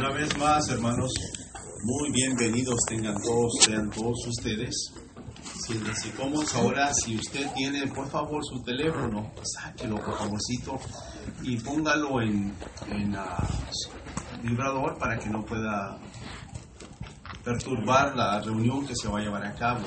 Una 0.00 0.14
vez 0.14 0.34
más, 0.38 0.66
hermanos, 0.70 1.12
muy 1.84 2.10
bienvenidos 2.10 2.78
tengan 2.88 3.20
todos, 3.22 3.52
sean 3.60 3.90
todos 3.90 4.16
ustedes. 4.28 4.94
Siéntense 5.66 6.10
cómodos. 6.12 6.54
Ahora, 6.54 6.90
si 6.94 7.16
usted 7.16 7.46
tiene, 7.52 7.86
por 7.88 8.08
favor, 8.08 8.42
su 8.42 8.62
teléfono, 8.62 9.30
sáquelo, 9.42 9.96
por 9.96 10.16
favorcito, 10.16 10.80
y 11.42 11.58
póngalo 11.58 12.22
en, 12.22 12.50
en 12.88 13.14
ah, 13.14 13.46
vibrador 14.42 14.96
para 14.98 15.18
que 15.18 15.28
no 15.28 15.44
pueda 15.44 15.98
perturbar 17.44 18.16
la 18.16 18.40
reunión 18.40 18.86
que 18.86 18.94
se 18.96 19.06
va 19.06 19.18
a 19.18 19.22
llevar 19.22 19.44
a 19.44 19.54
cabo. 19.54 19.84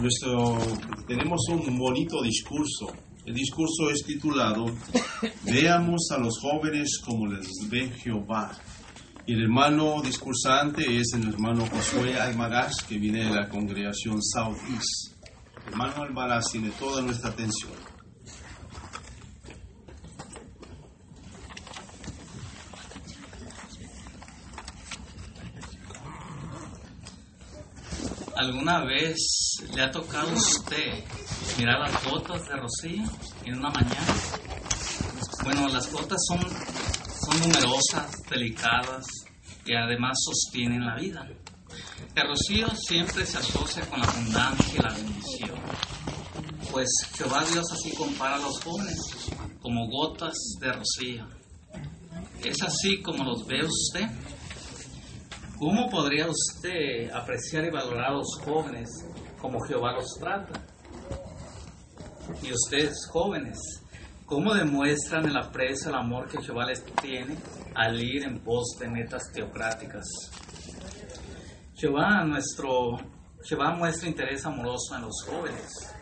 Nuestro, 0.00 0.58
tenemos 1.06 1.40
un 1.48 1.78
bonito 1.78 2.20
discurso. 2.22 2.88
El 3.24 3.34
discurso 3.34 3.88
es 3.88 4.02
titulado 4.04 4.66
Veamos 5.44 6.08
a 6.10 6.18
los 6.18 6.40
jóvenes 6.40 7.00
como 7.06 7.28
les 7.28 7.46
ve 7.70 7.88
Jehová. 8.02 8.50
Y 9.24 9.34
el 9.34 9.42
hermano 9.42 10.02
discursante 10.02 10.98
es 10.98 11.12
el 11.14 11.28
hermano 11.28 11.66
Josué 11.66 12.20
Almaraz, 12.20 12.82
que 12.88 12.98
viene 12.98 13.24
de 13.24 13.30
la 13.30 13.48
congregación 13.48 14.20
Southeast. 14.20 15.14
El 15.66 15.72
hermano 15.72 16.02
Almaraz 16.02 16.50
tiene 16.50 16.70
toda 16.70 17.02
nuestra 17.02 17.30
atención. 17.30 17.72
¿Alguna 28.36 28.84
vez 28.84 29.18
le 29.72 29.82
ha 29.82 29.90
tocado 29.92 30.28
a 30.28 30.32
usted 30.32 31.04
mirar 31.58 31.78
las 31.78 32.04
gotas 32.04 32.42
de 32.48 32.56
rocío 32.56 33.04
en 33.44 33.58
una 33.58 33.70
mañana? 33.70 34.14
Bueno, 35.44 35.68
las 35.68 35.92
gotas 35.92 36.18
son, 36.26 36.40
son 37.24 37.40
numerosas, 37.40 38.10
delicadas 38.28 39.04
y 39.64 39.74
además 39.74 40.18
sostienen 40.24 40.84
la 40.84 40.96
vida. 40.96 41.28
El 42.14 42.28
rocío 42.28 42.68
siempre 42.76 43.24
se 43.24 43.38
asocia 43.38 43.88
con 43.88 44.00
la 44.00 44.06
abundancia 44.06 44.74
y 44.74 44.82
la 44.82 44.92
bendición. 44.92 45.58
Pues 46.70 46.88
Jehová 47.16 47.44
Dios 47.52 47.64
así 47.72 47.94
compara 47.94 48.36
a 48.36 48.38
los 48.38 48.60
jóvenes 48.62 48.98
como 49.60 49.86
gotas 49.88 50.34
de 50.60 50.72
rocío. 50.72 51.26
¿Es 52.44 52.60
así 52.62 53.00
como 53.02 53.24
los 53.24 53.46
ve 53.46 53.64
usted? 53.64 54.06
¿Cómo 55.58 55.88
podría 55.88 56.28
usted 56.28 57.10
apreciar 57.12 57.64
y 57.64 57.70
valorar 57.70 58.10
a 58.10 58.14
los 58.14 58.38
jóvenes 58.44 58.88
como 59.40 59.60
Jehová 59.60 59.92
los 59.92 60.12
trata? 60.18 60.60
Y 62.42 62.52
ustedes 62.52 63.06
jóvenes, 63.10 63.58
¿cómo 64.26 64.54
demuestran 64.54 65.26
el 65.26 65.36
aprecio, 65.36 65.90
el 65.90 65.96
amor 65.96 66.28
que 66.28 66.42
Jehová 66.42 66.66
les 66.66 66.84
tiene 66.96 67.36
al 67.74 68.00
ir 68.00 68.24
en 68.24 68.38
pos 68.40 68.76
de 68.78 68.88
metas 68.88 69.22
teocráticas? 69.32 70.04
Jehová, 71.74 72.24
nuestro, 72.24 72.96
Jehová 73.44 73.74
muestra 73.74 74.08
interés 74.08 74.44
amoroso 74.46 74.94
en 74.96 75.02
los 75.02 75.24
jóvenes. 75.26 75.94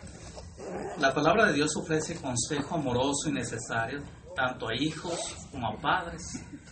La 0.99 1.13
palabra 1.13 1.47
de 1.47 1.55
Dios 1.55 1.75
ofrece 1.77 2.21
consejo 2.21 2.75
amoroso 2.77 3.29
y 3.29 3.33
necesario 3.33 4.03
tanto 4.35 4.69
a 4.69 4.75
hijos 4.75 5.19
como 5.51 5.69
a 5.69 5.81
padres 5.81 6.23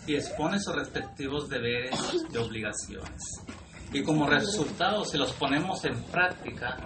y 0.07 0.15
expone 0.15 0.59
sus 0.61 0.75
respectivos 0.75 1.49
deberes 1.49 1.99
y 2.33 2.37
obligaciones. 2.37 3.23
Y 3.93 4.03
como 4.03 4.27
resultado, 4.27 5.05
si 5.05 5.17
los 5.17 5.33
ponemos 5.33 5.85
en 5.85 6.03
práctica, 6.05 6.77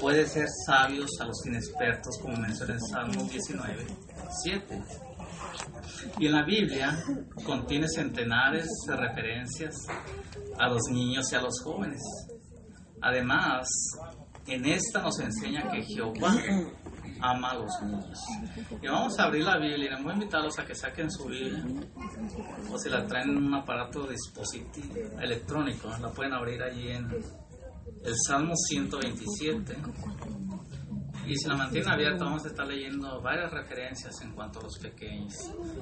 puede 0.00 0.26
ser 0.26 0.46
sabios 0.66 1.10
a 1.20 1.24
los 1.24 1.46
inexpertos, 1.46 2.18
como 2.20 2.36
menciona 2.36 2.74
en 2.74 2.80
Salmo 2.80 3.24
19, 3.24 3.86
7. 4.44 4.82
Y 6.18 6.26
en 6.26 6.32
la 6.32 6.44
Biblia 6.44 6.96
contiene 7.44 7.88
centenares 7.88 8.66
de 8.86 8.96
referencias 8.96 9.74
a 10.58 10.68
los 10.68 10.82
niños 10.90 11.32
y 11.32 11.34
a 11.34 11.40
los 11.40 11.60
jóvenes. 11.64 12.00
Además, 13.00 13.68
en 14.46 14.64
esta 14.66 15.02
nos 15.02 15.18
enseña 15.18 15.68
que 15.70 15.82
Jehová 15.82 16.36
ama 17.22 17.50
a 17.50 17.54
los 17.54 17.82
niños. 17.82 18.18
Y 18.82 18.86
vamos 18.88 19.18
a 19.18 19.24
abrir 19.24 19.44
la 19.44 19.58
Biblia 19.58 19.96
y 19.98 20.02
voy 20.02 20.12
a 20.12 20.14
invitarlos 20.14 20.58
a 20.58 20.66
que 20.66 20.74
saquen 20.74 21.10
su 21.10 21.26
Biblia 21.26 21.64
o 22.70 22.78
si 22.78 22.90
la 22.90 23.06
traen 23.06 23.30
en 23.30 23.36
un 23.36 23.54
aparato 23.54 24.06
dispositivo 24.06 24.94
electrónico, 25.20 25.88
la 26.00 26.10
pueden 26.10 26.32
abrir 26.32 26.62
allí 26.62 26.88
en 26.88 27.08
el 28.04 28.14
Salmo 28.26 28.54
127. 28.56 29.76
Y 31.26 31.36
si 31.36 31.48
la 31.48 31.56
mantienen 31.56 31.90
abierta, 31.90 32.24
vamos 32.24 32.44
a 32.44 32.48
estar 32.48 32.66
leyendo 32.66 33.20
varias 33.22 33.50
referencias 33.52 34.20
en 34.22 34.32
cuanto 34.32 34.58
a 34.58 34.64
los 34.64 34.78
pequeños. 34.78 35.32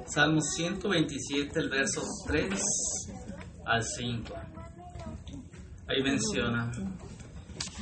Salmo 0.06 0.40
127, 0.40 1.58
el 1.58 1.70
verso 1.70 2.02
3 2.26 2.60
al 3.64 3.82
5. 3.82 4.34
Ahí 5.88 6.02
menciona, 6.02 6.70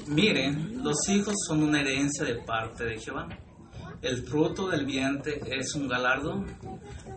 miren, 0.06 0.82
los 0.82 1.08
hijos 1.08 1.34
son 1.46 1.62
una 1.64 1.80
herencia 1.80 2.24
de 2.24 2.36
parte 2.36 2.84
de 2.84 2.98
Jehová. 2.98 3.28
El 4.00 4.24
fruto 4.24 4.68
del 4.68 4.86
vientre 4.86 5.40
es 5.50 5.74
un 5.74 5.88
galardón, 5.88 6.46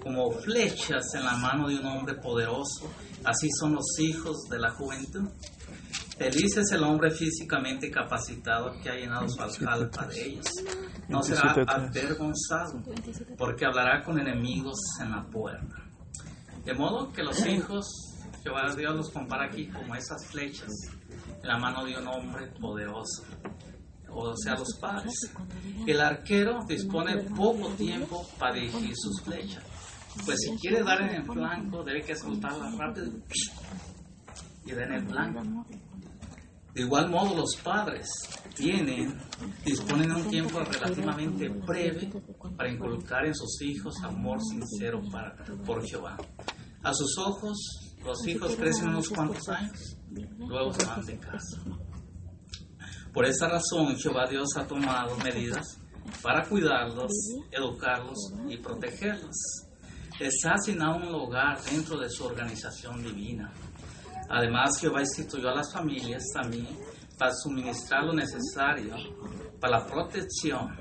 como 0.02 0.32
flechas 0.32 1.14
en 1.14 1.26
la 1.26 1.36
mano 1.38 1.68
de 1.68 1.76
un 1.76 1.86
hombre 1.86 2.16
poderoso, 2.16 2.92
así 3.24 3.50
son 3.60 3.76
los 3.76 4.00
hijos 4.00 4.50
de 4.50 4.58
la 4.58 4.72
juventud. 4.72 5.30
Feliz 6.18 6.58
es 6.58 6.72
el 6.72 6.84
hombre 6.84 7.12
físicamente 7.12 7.92
capacitado 7.92 8.72
que 8.82 8.90
ha 8.90 8.96
llenado 8.96 9.30
su 9.30 9.42
alcalpa 9.42 10.08
de 10.08 10.26
ellos. 10.26 10.46
No 11.08 11.22
será 11.22 11.52
avergonzado, 11.68 12.82
porque 13.38 13.66
hablará 13.66 14.04
con 14.04 14.20
enemigos 14.20 14.80
en 15.02 15.12
la 15.12 15.24
puerta. 15.24 15.76
De 16.66 16.74
modo 16.74 17.12
que 17.12 17.24
los 17.24 17.46
hijos, 17.46 17.86
Jehová 18.44 18.74
Dios 18.76 18.96
los 18.96 19.10
compara 19.12 19.46
aquí 19.46 19.68
como 19.68 19.94
esas 19.94 20.26
flechas 20.28 20.72
en 21.42 21.48
la 21.48 21.58
mano 21.60 21.86
de 21.86 21.98
un 21.98 22.08
hombre 22.08 22.48
poderoso 22.60 23.24
o 24.14 24.36
sea, 24.38 24.56
los 24.56 24.78
padres. 24.80 25.14
El 25.86 26.00
arquero 26.02 26.60
dispone 26.68 27.18
poco 27.36 27.70
tiempo 27.70 28.28
para 28.38 28.56
dirigir 28.56 28.94
sus 28.96 29.22
flechas. 29.22 29.64
Pues 30.26 30.38
si 30.42 30.56
quiere 30.58 30.84
dar 30.84 31.02
en 31.02 31.16
el 31.16 31.24
flanco, 31.24 31.84
debe 31.84 32.02
que 32.02 32.16
soltarla 32.16 32.72
rápido 32.78 33.12
y 34.66 34.72
dar 34.72 34.84
en 34.84 34.94
el 34.94 35.08
flanco. 35.08 35.66
De 36.74 36.84
igual 36.84 37.10
modo, 37.10 37.36
los 37.36 37.56
padres 37.58 38.10
tienen, 38.56 39.18
disponen 39.66 40.12
un 40.12 40.30
tiempo 40.30 40.60
relativamente 40.60 41.50
breve 41.50 42.10
para 42.56 42.72
inculcar 42.72 43.26
en 43.26 43.36
sus 43.36 43.62
hijos 43.62 43.94
amor 44.04 44.40
sincero 44.42 45.02
para, 45.12 45.36
por 45.66 45.86
Jehová. 45.86 46.18
A 46.84 46.94
sus 46.94 47.18
ojos, 47.18 47.58
los 48.06 48.26
hijos 48.26 48.56
crecen 48.56 48.90
unos 48.90 49.10
cuantos 49.10 49.48
años, 49.50 49.98
luego 50.38 50.74
se 50.74 50.86
van 50.86 51.06
de 51.06 51.18
casa. 51.18 51.62
Por 53.14 53.26
esa 53.26 53.48
razón 53.48 53.98
Jehová 53.98 54.26
Dios 54.28 54.48
ha 54.56 54.66
tomado 54.66 55.18
medidas 55.18 55.80
para 56.22 56.48
cuidarlos, 56.48 57.12
educarlos 57.52 58.34
y 58.48 58.58
protegerlos. 58.58 59.36
Les 60.20 60.46
ha 60.46 60.54
asignado 60.54 60.98
un 60.98 61.12
lugar 61.12 61.62
dentro 61.64 61.98
de 61.98 62.10
su 62.10 62.26
organización 62.26 63.04
divina. 63.04 63.52
Además, 64.30 64.80
Jehová 64.80 65.02
instituyó 65.02 65.50
a 65.50 65.56
las 65.56 65.74
familias 65.74 66.24
también 66.34 66.68
para 67.18 67.34
suministrar 67.34 68.06
lo 68.06 68.14
necesario 68.14 68.96
para 69.60 69.80
la 69.80 69.86
protección, 69.86 70.76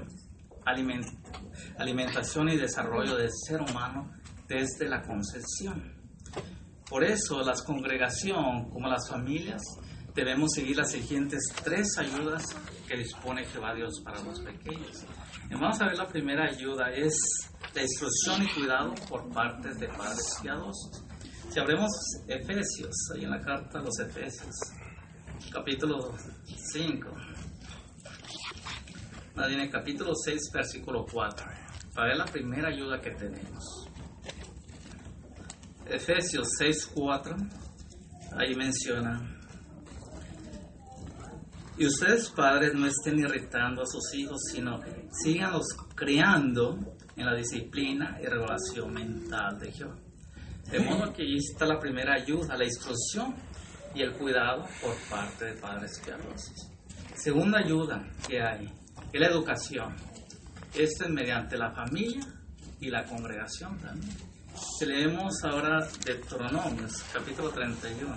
alimentación 1.77 2.49
y 2.49 2.57
desarrollo 2.57 3.17
del 3.17 3.31
ser 3.31 3.61
humano 3.61 4.11
desde 4.47 4.89
la 4.89 5.03
concepción. 5.03 6.01
Por 6.89 7.05
eso, 7.05 7.43
las 7.43 7.63
congregaciones 7.63 8.69
como 8.73 8.89
las 8.89 9.09
familias 9.09 9.63
debemos 10.25 10.51
seguir 10.53 10.77
las 10.77 10.91
siguientes 10.91 11.41
tres 11.65 11.97
ayudas 11.97 12.45
que 12.87 12.97
dispone 12.97 13.45
Jehová 13.47 13.75
Dios 13.75 14.01
para 14.05 14.21
los 14.23 14.39
pequeños. 14.41 15.05
Y 15.49 15.55
vamos 15.55 15.81
a 15.81 15.87
ver 15.87 15.97
la 15.97 16.07
primera 16.07 16.45
ayuda, 16.45 16.91
es 16.91 17.15
la 17.75 17.83
instrucción 17.83 18.43
y 18.43 18.49
cuidado 18.53 18.95
por 19.09 19.29
parte 19.33 19.73
de 19.75 19.89
padres 19.89 20.39
piadosos. 20.43 21.05
Si 21.49 21.59
abrimos 21.59 21.91
Efesios, 22.29 22.95
ahí 23.15 23.25
en 23.25 23.31
la 23.31 23.41
carta 23.41 23.79
a 23.79 23.83
los 23.83 23.99
Efesios, 23.99 24.55
capítulo 25.51 26.15
5, 26.73 27.11
viene 29.49 29.71
capítulo 29.71 30.13
6, 30.15 30.51
versículo 30.53 31.07
4, 31.11 31.47
para 31.95 32.09
ver 32.09 32.17
la 32.19 32.27
primera 32.27 32.69
ayuda 32.69 33.01
que 33.01 33.11
tenemos. 33.13 33.89
Efesios 35.87 36.47
6, 36.59 36.91
4, 36.95 37.37
ahí 38.37 38.55
menciona, 38.55 39.40
y 41.81 41.87
ustedes 41.87 42.29
padres 42.29 42.75
no 42.75 42.87
estén 42.87 43.19
irritando 43.21 43.81
a 43.81 43.87
sus 43.87 44.13
hijos, 44.13 44.39
sino 44.53 44.81
síganlos 45.25 45.65
criando 45.95 46.79
en 47.17 47.25
la 47.25 47.35
disciplina 47.35 48.19
y 48.23 48.27
regulación 48.27 48.93
mental 48.93 49.59
de 49.59 49.73
Jehová. 49.73 49.97
De 50.71 50.79
modo 50.81 51.11
que 51.11 51.23
ahí 51.23 51.37
está 51.37 51.65
la 51.65 51.79
primera 51.79 52.17
ayuda, 52.17 52.55
la 52.55 52.67
instrucción 52.67 53.35
y 53.95 54.03
el 54.03 54.13
cuidado 54.13 54.67
por 54.83 54.95
parte 55.09 55.47
de 55.47 55.55
padres 55.55 55.99
piadosos. 56.05 56.69
Segunda 57.15 57.61
ayuda 57.61 58.07
que 58.29 58.43
hay 58.43 58.71
es 59.11 59.19
la 59.19 59.29
educación. 59.29 59.97
Esta 60.75 61.07
es 61.07 61.11
mediante 61.11 61.57
la 61.57 61.73
familia 61.73 62.27
y 62.79 62.91
la 62.91 63.07
congregación 63.07 63.79
también. 63.79 64.19
Si 64.79 64.85
leemos 64.85 65.33
ahora 65.45 65.89
Deuteronomios, 66.05 67.05
capítulo 67.11 67.49
31, 67.49 68.15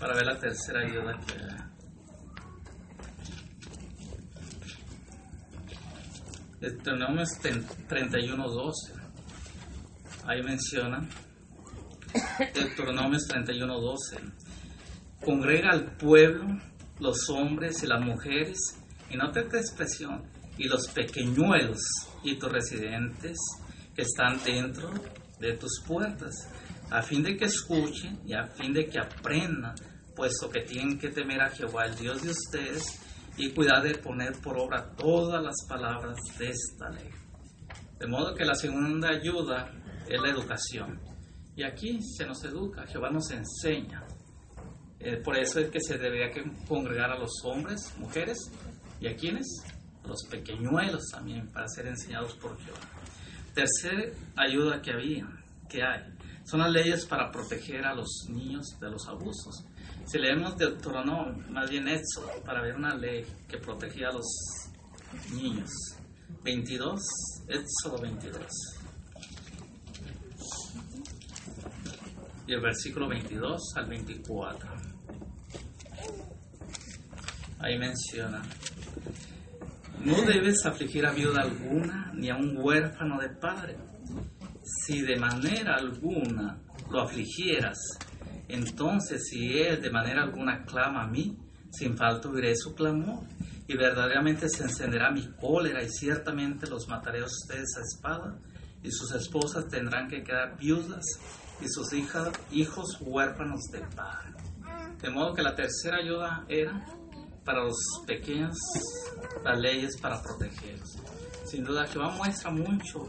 para 0.00 0.14
ver 0.14 0.24
la 0.24 0.38
tercera 0.38 0.80
ayuda 0.80 1.18
que 1.26 1.34
Deuteronomios 1.34 1.65
31, 6.60 8.48
12. 8.48 8.92
Ahí 10.24 10.42
menciona 10.42 11.06
Deuteronomios 12.54 13.26
31, 13.28 13.80
12. 13.80 14.16
Congrega 15.24 15.70
al 15.70 15.96
pueblo, 15.96 16.58
los 16.98 17.28
hombres 17.30 17.82
y 17.82 17.86
las 17.86 18.00
mujeres, 18.00 18.58
y 19.10 19.16
no 19.16 19.30
te 19.30 19.40
expresión, 19.40 20.22
y 20.56 20.64
los 20.64 20.88
pequeñuelos 20.88 21.80
y 22.22 22.36
tus 22.36 22.50
residentes 22.50 23.36
que 23.94 24.02
están 24.02 24.42
dentro 24.44 24.90
de 25.38 25.56
tus 25.56 25.82
puertas, 25.86 26.34
a 26.90 27.02
fin 27.02 27.22
de 27.22 27.36
que 27.36 27.46
escuchen 27.46 28.20
y 28.26 28.34
a 28.34 28.46
fin 28.46 28.72
de 28.72 28.86
que 28.86 28.98
aprendan, 28.98 29.74
puesto 30.14 30.48
que 30.48 30.62
tienen 30.62 30.98
que 30.98 31.08
temer 31.08 31.40
a 31.42 31.50
Jehová, 31.50 31.84
el 31.84 31.96
Dios 31.96 32.22
de 32.22 32.30
ustedes, 32.30 33.00
y 33.36 33.50
cuidar 33.50 33.82
de 33.82 33.94
poner 33.98 34.32
por 34.40 34.58
obra 34.58 34.90
todas 34.96 35.42
las 35.42 35.54
palabras 35.68 36.16
de 36.38 36.48
esta 36.48 36.90
ley. 36.90 37.10
De 37.98 38.06
modo 38.06 38.34
que 38.34 38.44
la 38.44 38.54
segunda 38.54 39.08
ayuda 39.08 39.70
es 40.08 40.20
la 40.20 40.30
educación. 40.30 41.00
Y 41.54 41.62
aquí 41.62 41.98
se 42.02 42.26
nos 42.26 42.44
educa, 42.44 42.86
Jehová 42.86 43.10
nos 43.10 43.30
enseña. 43.30 44.04
Eh, 44.98 45.16
por 45.16 45.36
eso 45.36 45.60
es 45.60 45.70
que 45.70 45.80
se 45.80 45.98
debería 45.98 46.30
congregar 46.68 47.10
a 47.10 47.18
los 47.18 47.30
hombres, 47.44 47.94
mujeres, 47.98 48.38
y 49.00 49.08
a 49.08 49.16
quienes? 49.16 49.46
A 50.04 50.08
los 50.08 50.22
pequeñuelos 50.30 51.02
también, 51.12 51.50
para 51.52 51.68
ser 51.68 51.86
enseñados 51.86 52.34
por 52.34 52.58
Jehová. 52.58 52.80
Tercera 53.54 54.12
ayuda 54.36 54.82
que 54.82 54.92
había, 54.92 55.26
que 55.68 55.82
hay, 55.82 56.16
son 56.46 56.60
las 56.60 56.70
leyes 56.70 57.06
para 57.06 57.30
proteger 57.32 57.84
a 57.84 57.94
los 57.94 58.26
niños 58.28 58.78
de 58.80 58.90
los 58.90 59.06
abusos. 59.08 59.64
Si 60.06 60.18
leemos 60.18 60.56
Deuteronomio, 60.56 61.34
más 61.50 61.68
bien 61.68 61.88
Éxodo, 61.88 62.30
para 62.44 62.62
ver 62.62 62.76
una 62.76 62.94
ley 62.94 63.26
que 63.48 63.58
protegía 63.58 64.08
a 64.08 64.12
los 64.12 64.26
niños. 65.32 65.68
22, 66.44 67.00
Éxodo 67.48 68.00
22. 68.00 68.46
Y 72.46 72.52
el 72.52 72.60
versículo 72.60 73.08
22 73.08 73.60
al 73.74 73.86
24. 73.86 74.70
Ahí 77.58 77.76
menciona, 77.76 78.42
no 80.04 80.22
debes 80.22 80.64
afligir 80.64 81.04
a 81.04 81.10
viuda 81.10 81.42
alguna 81.42 82.12
ni 82.14 82.30
a 82.30 82.36
un 82.36 82.56
huérfano 82.56 83.18
de 83.18 83.30
padre. 83.30 83.76
Si 84.62 85.00
de 85.00 85.16
manera 85.16 85.74
alguna 85.74 86.60
lo 86.92 87.00
afligieras, 87.00 87.76
entonces, 88.48 89.28
si 89.28 89.58
él 89.58 89.80
de 89.80 89.90
manera 89.90 90.22
alguna 90.22 90.64
clama 90.64 91.02
a 91.02 91.06
mí, 91.06 91.36
sin 91.70 91.96
falta 91.96 92.28
oiré 92.28 92.54
su 92.56 92.74
clamor, 92.74 93.24
y 93.68 93.76
verdaderamente 93.76 94.48
se 94.48 94.62
encenderá 94.62 95.10
mi 95.10 95.28
cólera, 95.32 95.82
y 95.82 95.88
ciertamente 95.88 96.68
los 96.68 96.86
mataré 96.88 97.20
a 97.20 97.24
ustedes 97.24 97.76
a 97.76 97.82
espada, 97.82 98.38
y 98.82 98.90
sus 98.90 99.12
esposas 99.12 99.66
tendrán 99.68 100.08
que 100.08 100.22
quedar 100.22 100.56
viudas, 100.56 101.04
y 101.60 101.68
sus 101.68 101.92
hijos 101.92 102.98
huérfanos 103.00 103.62
de 103.72 103.80
padre. 103.94 104.34
De 105.00 105.10
modo 105.10 105.34
que 105.34 105.42
la 105.42 105.54
tercera 105.54 105.98
ayuda 105.98 106.44
era 106.48 106.84
para 107.44 107.64
los 107.64 107.76
pequeños, 108.06 108.56
las 109.44 109.58
leyes 109.58 110.00
para 110.00 110.20
protegerlos. 110.22 110.96
Sin 111.44 111.64
duda, 111.64 111.86
Jehová 111.86 112.10
muestra 112.10 112.50
mucho 112.50 113.08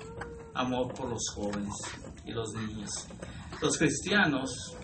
amor 0.54 0.94
por 0.94 1.10
los 1.10 1.24
jóvenes 1.34 1.74
y 2.26 2.32
los 2.32 2.54
niños. 2.54 2.90
Los 3.62 3.78
cristianos 3.78 4.76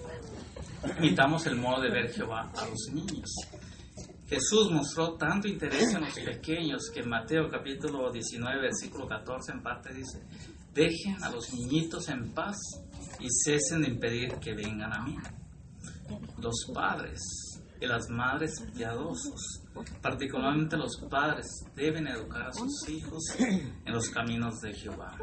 imitamos 0.98 1.46
el 1.48 1.56
modo 1.56 1.82
de 1.82 1.90
ver 1.90 2.12
Jehová 2.12 2.52
a 2.56 2.68
los 2.68 2.90
niños. 2.94 3.30
Jesús 4.28 4.72
mostró 4.72 5.14
tanto 5.14 5.48
interés 5.48 5.94
en 5.94 6.02
los 6.02 6.14
pequeños 6.14 6.90
que 6.94 7.02
en 7.02 7.10
Mateo 7.10 7.50
capítulo 7.50 8.12
19, 8.12 8.62
versículo 8.62 9.08
14 9.08 9.52
en 9.52 9.62
parte 9.62 9.94
dice, 9.94 10.24
dejen 10.74 11.24
a 11.24 11.30
los 11.30 11.54
niñitos 11.54 12.10
en 12.10 12.34
paz 12.34 12.58
y 13.20 13.28
cesen 13.30 13.82
de 13.84 13.90
impedir 13.90 14.34
que 14.40 14.54
vengan 14.54 14.94
a 14.94 15.04
mí. 15.04 15.16
Los 16.40 16.66
padres 16.74 17.22
y 17.80 17.86
las 17.86 18.10
madres 18.10 18.64
piadosos, 18.76 19.62
particularmente 20.02 20.78
los 20.78 20.98
padres, 21.10 21.46
deben 21.76 22.08
educar 22.08 22.48
a 22.48 22.54
sus 22.54 22.90
hijos 22.90 23.24
en 23.40 23.94
los 23.94 24.10
caminos 24.10 24.62
de 24.62 24.74
Jehová. 24.74 25.18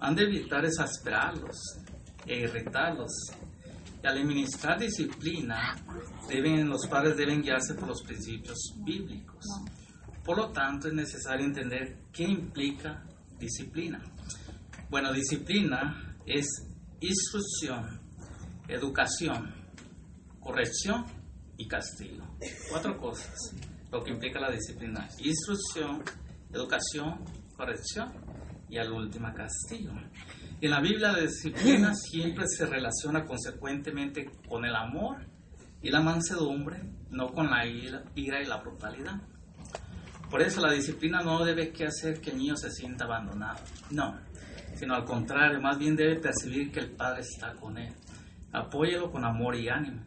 Han 0.00 0.14
de 0.14 0.22
evitar 0.22 0.64
exasperarlos 0.64 1.58
e 2.26 2.40
irritarlos 2.40 3.12
y 4.02 4.06
al 4.06 4.18
administrar 4.18 4.78
disciplina, 4.78 5.76
deben, 6.28 6.68
los 6.68 6.86
padres 6.88 7.16
deben 7.16 7.42
guiarse 7.42 7.74
por 7.74 7.88
los 7.88 8.02
principios 8.02 8.58
bíblicos. 8.78 9.44
Por 10.24 10.38
lo 10.38 10.50
tanto, 10.50 10.88
es 10.88 10.94
necesario 10.94 11.46
entender 11.46 11.98
qué 12.12 12.24
implica 12.24 13.04
disciplina. 13.38 14.02
Bueno, 14.90 15.12
disciplina 15.12 16.16
es 16.26 16.46
instrucción, 17.00 18.00
educación, 18.68 19.54
corrección 20.40 21.04
y 21.56 21.66
castigo. 21.66 22.36
Cuatro 22.70 22.98
cosas, 22.98 23.34
lo 23.90 24.02
que 24.02 24.10
implica 24.10 24.40
la 24.40 24.50
disciplina. 24.50 25.08
Instrucción, 25.18 26.02
educación, 26.52 27.24
corrección 27.56 28.12
y 28.68 28.78
al 28.78 28.92
último 28.92 29.32
castigo. 29.34 29.92
En 30.62 30.70
la 30.70 30.80
Biblia 30.80 31.10
la 31.10 31.22
disciplina 31.22 31.92
siempre 31.92 32.44
se 32.46 32.66
relaciona 32.66 33.24
consecuentemente 33.24 34.30
con 34.48 34.64
el 34.64 34.76
amor 34.76 35.26
y 35.82 35.90
la 35.90 36.00
mansedumbre, 36.00 36.80
no 37.10 37.32
con 37.32 37.50
la 37.50 37.66
ira, 37.66 38.04
y 38.14 38.28
la 38.28 38.58
brutalidad. 38.58 39.20
Por 40.30 40.40
eso 40.40 40.60
la 40.60 40.72
disciplina 40.72 41.20
no 41.20 41.44
debe 41.44 41.72
que 41.72 41.86
hacer 41.86 42.20
que 42.20 42.30
el 42.30 42.38
niño 42.38 42.56
se 42.56 42.70
sienta 42.70 43.06
abandonado, 43.06 43.58
no, 43.90 44.20
sino 44.76 44.94
al 44.94 45.04
contrario, 45.04 45.60
más 45.60 45.76
bien 45.80 45.96
debe 45.96 46.20
percibir 46.20 46.70
que 46.70 46.78
el 46.78 46.92
Padre 46.92 47.22
está 47.22 47.54
con 47.54 47.76
él. 47.76 47.92
Apóyelo 48.52 49.10
con 49.10 49.24
amor 49.24 49.56
y 49.56 49.68
ánimo. 49.68 50.06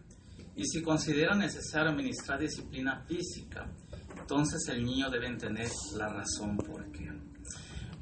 Y 0.56 0.63
si 0.63 0.81
considera 0.81 1.36
necesario 1.36 1.92
administrar 1.92 2.40
disciplina 2.40 3.04
física, 3.06 3.69
entonces 4.18 4.66
el 4.69 4.86
niño 4.86 5.10
debe 5.10 5.28
entender 5.28 5.68
la 5.98 6.08
razón 6.08 6.56
por 6.56 6.90
qué. 6.94 7.12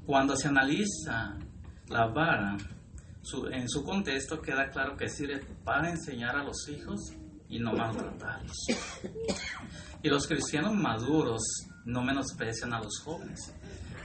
Cuando 0.05 0.35
se 0.35 0.49
analiza 0.49 1.39
la 1.93 2.07
vara, 2.07 2.57
en 3.51 3.69
su 3.69 3.83
contexto 3.83 4.41
queda 4.41 4.67
claro 4.71 4.97
que 4.97 5.07
sirve 5.07 5.39
para 5.63 5.91
enseñar 5.91 6.35
a 6.35 6.43
los 6.43 6.67
hijos 6.67 7.13
y 7.47 7.59
no 7.59 7.71
maltratarlos. 7.73 8.57
Y 10.01 10.09
los 10.09 10.27
cristianos 10.27 10.73
maduros 10.73 11.43
no 11.85 12.01
menosprecian 12.01 12.73
a 12.73 12.81
los 12.81 12.99
jóvenes, 13.05 13.55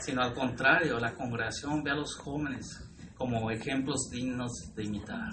sino 0.01 0.23
al 0.23 0.35
contrario, 0.35 0.99
la 1.01 1.15
congregación 1.15 1.83
ve 1.83 1.91
a 1.91 1.95
los 1.95 2.15
jóvenes 2.17 2.67
como 3.17 3.51
ejemplos 3.51 4.11
dignos 4.13 4.53
de 4.77 4.85
imitar. 4.85 5.31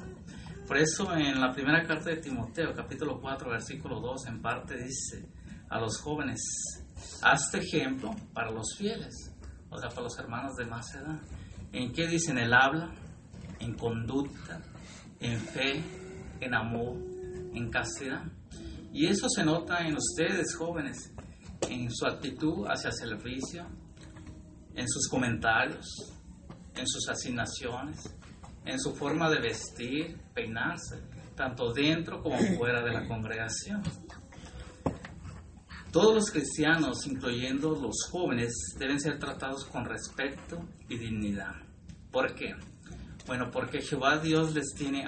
Por 0.66 0.78
eso 0.78 1.14
en 1.14 1.40
la 1.40 1.52
primera 1.52 1.84
carta 1.84 2.10
de 2.10 2.18
Timoteo, 2.18 2.74
capítulo 2.74 3.20
4, 3.20 3.50
versículo 3.50 4.00
2, 4.00 4.28
en 4.28 4.42
parte 4.42 4.76
dice 4.78 5.28
a 5.70 5.80
los 5.80 6.00
jóvenes, 6.00 6.40
hazte 7.22 7.60
ejemplo 7.60 8.16
para 8.34 8.50
los 8.50 8.76
fieles, 8.78 9.14
o 9.70 9.78
sea, 9.78 9.90
para 9.90 10.04
los 10.04 10.18
hermanos 10.18 10.56
de 10.56 10.66
más 10.66 10.96
edad. 10.96 11.20
¿En 11.76 11.92
qué 11.92 12.08
dicen? 12.08 12.38
el 12.38 12.54
habla, 12.54 12.90
en 13.60 13.74
conducta, 13.74 14.62
en 15.20 15.38
fe, 15.38 15.84
en 16.40 16.54
amor, 16.54 16.96
en 17.54 17.70
castidad. 17.70 18.24
Y 18.94 19.08
eso 19.08 19.28
se 19.28 19.44
nota 19.44 19.86
en 19.86 19.94
ustedes, 19.94 20.56
jóvenes, 20.56 21.14
en 21.70 21.94
su 21.94 22.06
actitud 22.06 22.66
hacia 22.70 22.92
el 22.92 22.96
servicio, 22.96 23.68
en 24.74 24.88
sus 24.88 25.10
comentarios, 25.10 25.86
en 26.76 26.88
sus 26.88 27.10
asignaciones, 27.10 28.10
en 28.64 28.80
su 28.80 28.96
forma 28.96 29.30
de 29.30 29.42
vestir, 29.42 30.18
peinarse, 30.34 31.02
tanto 31.36 31.74
dentro 31.74 32.24
como 32.24 32.38
fuera 32.58 32.82
de 32.86 32.94
la 32.94 33.06
congregación. 33.06 33.84
Todos 35.92 36.16
los 36.16 36.32
cristianos, 36.32 37.06
incluyendo 37.06 37.72
los 37.72 38.08
jóvenes, 38.10 38.54
deben 38.80 38.98
ser 39.02 39.20
tratados 39.20 39.66
con 39.66 39.84
respeto 39.84 40.66
y 40.88 40.98
dignidad. 40.98 41.65
¿Por 42.16 42.34
qué? 42.34 42.56
Bueno, 43.28 43.52
porque 43.52 43.82
Jehová 43.82 44.18
Dios 44.20 44.54
les 44.54 44.74
tiene 44.74 45.06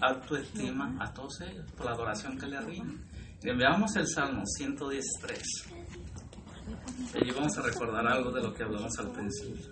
alto 0.00 0.36
estima 0.36 0.96
a 0.98 1.14
todos 1.14 1.42
ellos 1.42 1.64
por 1.76 1.86
la 1.86 1.92
adoración 1.92 2.36
que 2.36 2.46
le 2.46 2.60
rinden. 2.60 3.06
Veamos 3.40 3.94
el 3.94 4.08
Salmo 4.08 4.42
113. 4.44 5.40
Allí 7.14 7.30
vamos 7.30 7.56
a 7.56 7.62
recordar 7.62 8.04
algo 8.04 8.32
de 8.32 8.42
lo 8.42 8.52
que 8.52 8.64
hablamos 8.64 8.98
al 8.98 9.12
principio. 9.12 9.70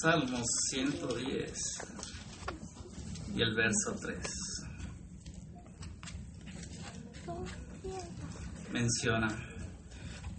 Salmo 0.00 0.38
110 0.70 1.52
y 3.34 3.42
el 3.42 3.54
verso 3.54 3.94
3. 4.00 4.18
menciona, 8.72 9.28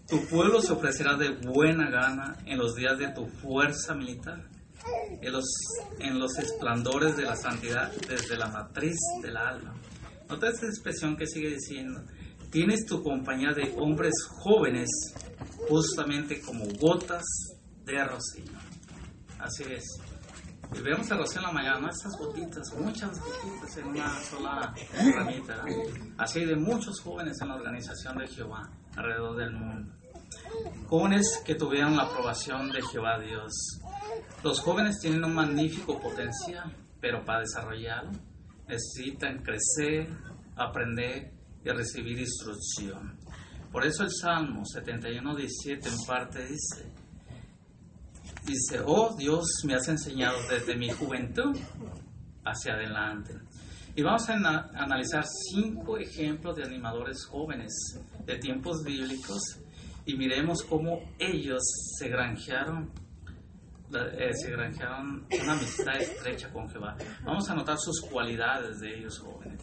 tu 0.07 0.25
pueblo 0.27 0.61
se 0.61 0.73
ofrecerá 0.73 1.15
de 1.15 1.29
buena 1.29 1.91
gana 1.91 2.37
en 2.45 2.57
los 2.57 2.73
días 2.73 2.97
de 2.97 3.09
tu 3.09 3.27
fuerza 3.27 3.93
militar 3.93 4.56
en 5.21 5.31
los, 5.31 5.45
en 5.99 6.19
los 6.19 6.37
esplendores 6.37 7.17
de 7.17 7.23
la 7.23 7.35
santidad 7.35 7.91
desde 8.07 8.37
la 8.37 8.47
matriz 8.47 8.97
del 9.21 9.37
alma. 9.37 9.75
Nota 10.29 10.49
esta 10.49 10.65
expresión 10.65 11.15
que 11.15 11.25
sigue 11.25 11.51
diciendo, 11.51 12.01
tienes 12.51 12.85
tu 12.85 13.01
compañía 13.01 13.53
de 13.53 13.73
hombres 13.77 14.13
jóvenes 14.43 14.89
justamente 15.69 16.41
como 16.41 16.65
gotas 16.79 17.23
de 17.85 18.03
rocío. 18.03 18.53
Así 19.39 19.63
es. 19.63 19.83
Y 20.75 20.81
vemos 20.81 21.09
el 21.09 21.17
rocío 21.19 21.39
en 21.39 21.47
la 21.47 21.51
mañana, 21.53 21.89
estas 21.89 22.17
gotitas, 22.17 22.73
muchas 22.77 23.17
gotitas 23.19 23.77
en 23.77 23.87
una 23.87 24.19
sola 24.21 24.73
ramita. 25.15 25.63
Así 26.17 26.43
de 26.43 26.55
muchos 26.57 26.99
jóvenes 26.99 27.37
en 27.41 27.47
la 27.47 27.55
organización 27.55 28.17
de 28.17 28.27
Jehová 28.27 28.69
alrededor 28.95 29.37
del 29.37 29.53
mundo. 29.53 29.93
Jóvenes 30.87 31.41
que 31.45 31.55
tuvieron 31.55 31.95
la 31.95 32.03
aprobación 32.03 32.69
de 32.69 32.81
Jehová 32.81 33.19
Dios. 33.19 33.53
Los 34.43 34.59
jóvenes 34.61 34.99
tienen 35.01 35.23
un 35.23 35.33
magnífico 35.33 35.99
potencial, 35.99 36.71
pero 36.99 37.23
para 37.25 37.41
desarrollarlo 37.41 38.11
necesitan 38.67 39.41
crecer, 39.43 40.09
aprender 40.55 41.31
y 41.63 41.69
recibir 41.69 42.19
instrucción. 42.19 43.17
Por 43.71 43.85
eso 43.85 44.03
el 44.03 44.11
Salmo 44.11 44.65
71, 44.65 45.35
17 45.35 45.89
en 45.89 46.05
parte 46.05 46.45
dice, 46.45 46.91
dice, 48.45 48.81
oh 48.85 49.15
Dios, 49.17 49.45
me 49.65 49.75
has 49.75 49.87
enseñado 49.87 50.37
desde 50.49 50.75
mi 50.75 50.89
juventud 50.89 51.55
hacia 52.45 52.73
adelante. 52.73 53.33
Y 53.95 54.03
vamos 54.03 54.29
a 54.29 54.33
analizar 54.75 55.25
cinco 55.51 55.97
ejemplos 55.97 56.55
de 56.55 56.63
animadores 56.63 57.25
jóvenes 57.25 57.73
de 58.25 58.37
tiempos 58.37 58.83
bíblicos 58.83 59.59
y 60.05 60.15
miremos 60.15 60.61
cómo 60.63 61.01
ellos 61.17 61.61
se 61.97 62.07
granjearon, 62.07 62.91
eh, 63.93 64.33
se 64.33 64.51
granjearon 64.51 65.25
una 65.41 65.53
amistad 65.53 65.95
estrecha 65.95 66.51
con 66.51 66.69
Jehová. 66.69 66.95
Vamos 67.23 67.49
a 67.49 67.53
anotar 67.53 67.77
sus 67.77 68.01
cualidades 68.01 68.79
de 68.79 68.99
ellos 68.99 69.19
jóvenes. 69.19 69.61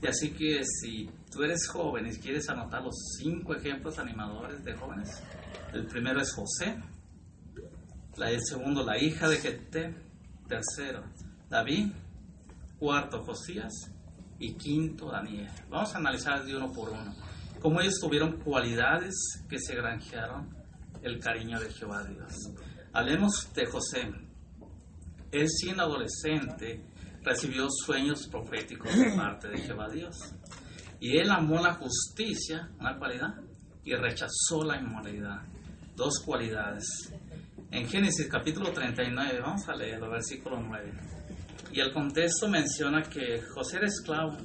Y 0.00 0.06
así 0.06 0.30
que 0.30 0.62
si 0.64 1.08
tú 1.30 1.42
eres 1.42 1.66
joven 1.68 2.06
y 2.06 2.16
quieres 2.18 2.48
anotar 2.48 2.82
los 2.82 2.94
cinco 3.18 3.54
ejemplos 3.54 3.98
animadores 3.98 4.62
de 4.62 4.74
jóvenes, 4.74 5.22
el 5.72 5.86
primero 5.86 6.20
es 6.20 6.32
José, 6.32 6.82
el 8.18 8.40
segundo 8.44 8.84
la 8.84 8.98
hija 8.98 9.28
de 9.28 9.36
Gete, 9.36 9.94
tercero 10.48 11.04
David, 11.48 11.92
cuarto 12.78 13.22
Josías 13.24 13.72
y 14.38 14.54
quinto 14.54 15.10
Daniel. 15.10 15.48
Vamos 15.68 15.94
a 15.94 15.98
analizar 15.98 16.44
de 16.44 16.56
uno 16.56 16.72
por 16.72 16.90
uno 16.90 17.14
cómo 17.60 17.80
ellos 17.80 17.98
tuvieron 18.00 18.38
cualidades 18.40 19.14
que 19.48 19.58
se 19.58 19.74
granjearon 19.74 20.54
el 21.02 21.18
cariño 21.18 21.58
de 21.58 21.72
Jehová 21.72 22.04
Dios. 22.04 22.32
Hablemos 22.96 23.52
de 23.52 23.66
José. 23.66 24.10
Él 25.30 25.46
siendo 25.50 25.82
adolescente 25.82 26.82
recibió 27.22 27.66
sueños 27.68 28.26
proféticos 28.26 28.90
de 28.96 29.14
parte 29.14 29.48
de 29.48 29.58
Jehová 29.58 29.90
Dios. 29.90 30.16
Y 30.98 31.18
él 31.18 31.30
amó 31.30 31.60
la 31.60 31.74
justicia, 31.74 32.70
una 32.80 32.96
cualidad, 32.96 33.34
y 33.84 33.94
rechazó 33.94 34.64
la 34.64 34.78
inmoralidad, 34.78 35.42
dos 35.94 36.20
cualidades. 36.24 36.86
En 37.70 37.86
Génesis 37.86 38.28
capítulo 38.30 38.72
39, 38.72 39.40
vamos 39.42 39.68
a 39.68 39.76
leer 39.76 40.02
el 40.02 40.08
versículo 40.08 40.58
9. 40.58 40.90
Y 41.72 41.80
el 41.80 41.92
contexto 41.92 42.48
menciona 42.48 43.02
que 43.02 43.42
José 43.42 43.76
era 43.76 43.88
esclavo 43.88 44.38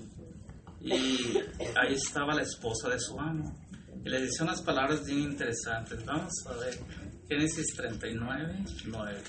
y 0.81 1.38
ahí 1.77 1.93
estaba 1.93 2.36
la 2.36 2.41
esposa 2.41 2.89
de 2.89 3.00
su 3.00 3.17
amo. 3.17 3.55
Y 4.03 4.10
le 4.10 4.22
dice 4.22 4.43
unas 4.43 4.62
palabras 4.62 5.05
bien 5.05 5.20
interesantes. 5.20 6.05
Vamos 6.05 6.34
a 6.48 6.58
ver 6.58 7.11
Génesis 7.31 7.73
39, 7.77 8.65
9. 8.88 9.23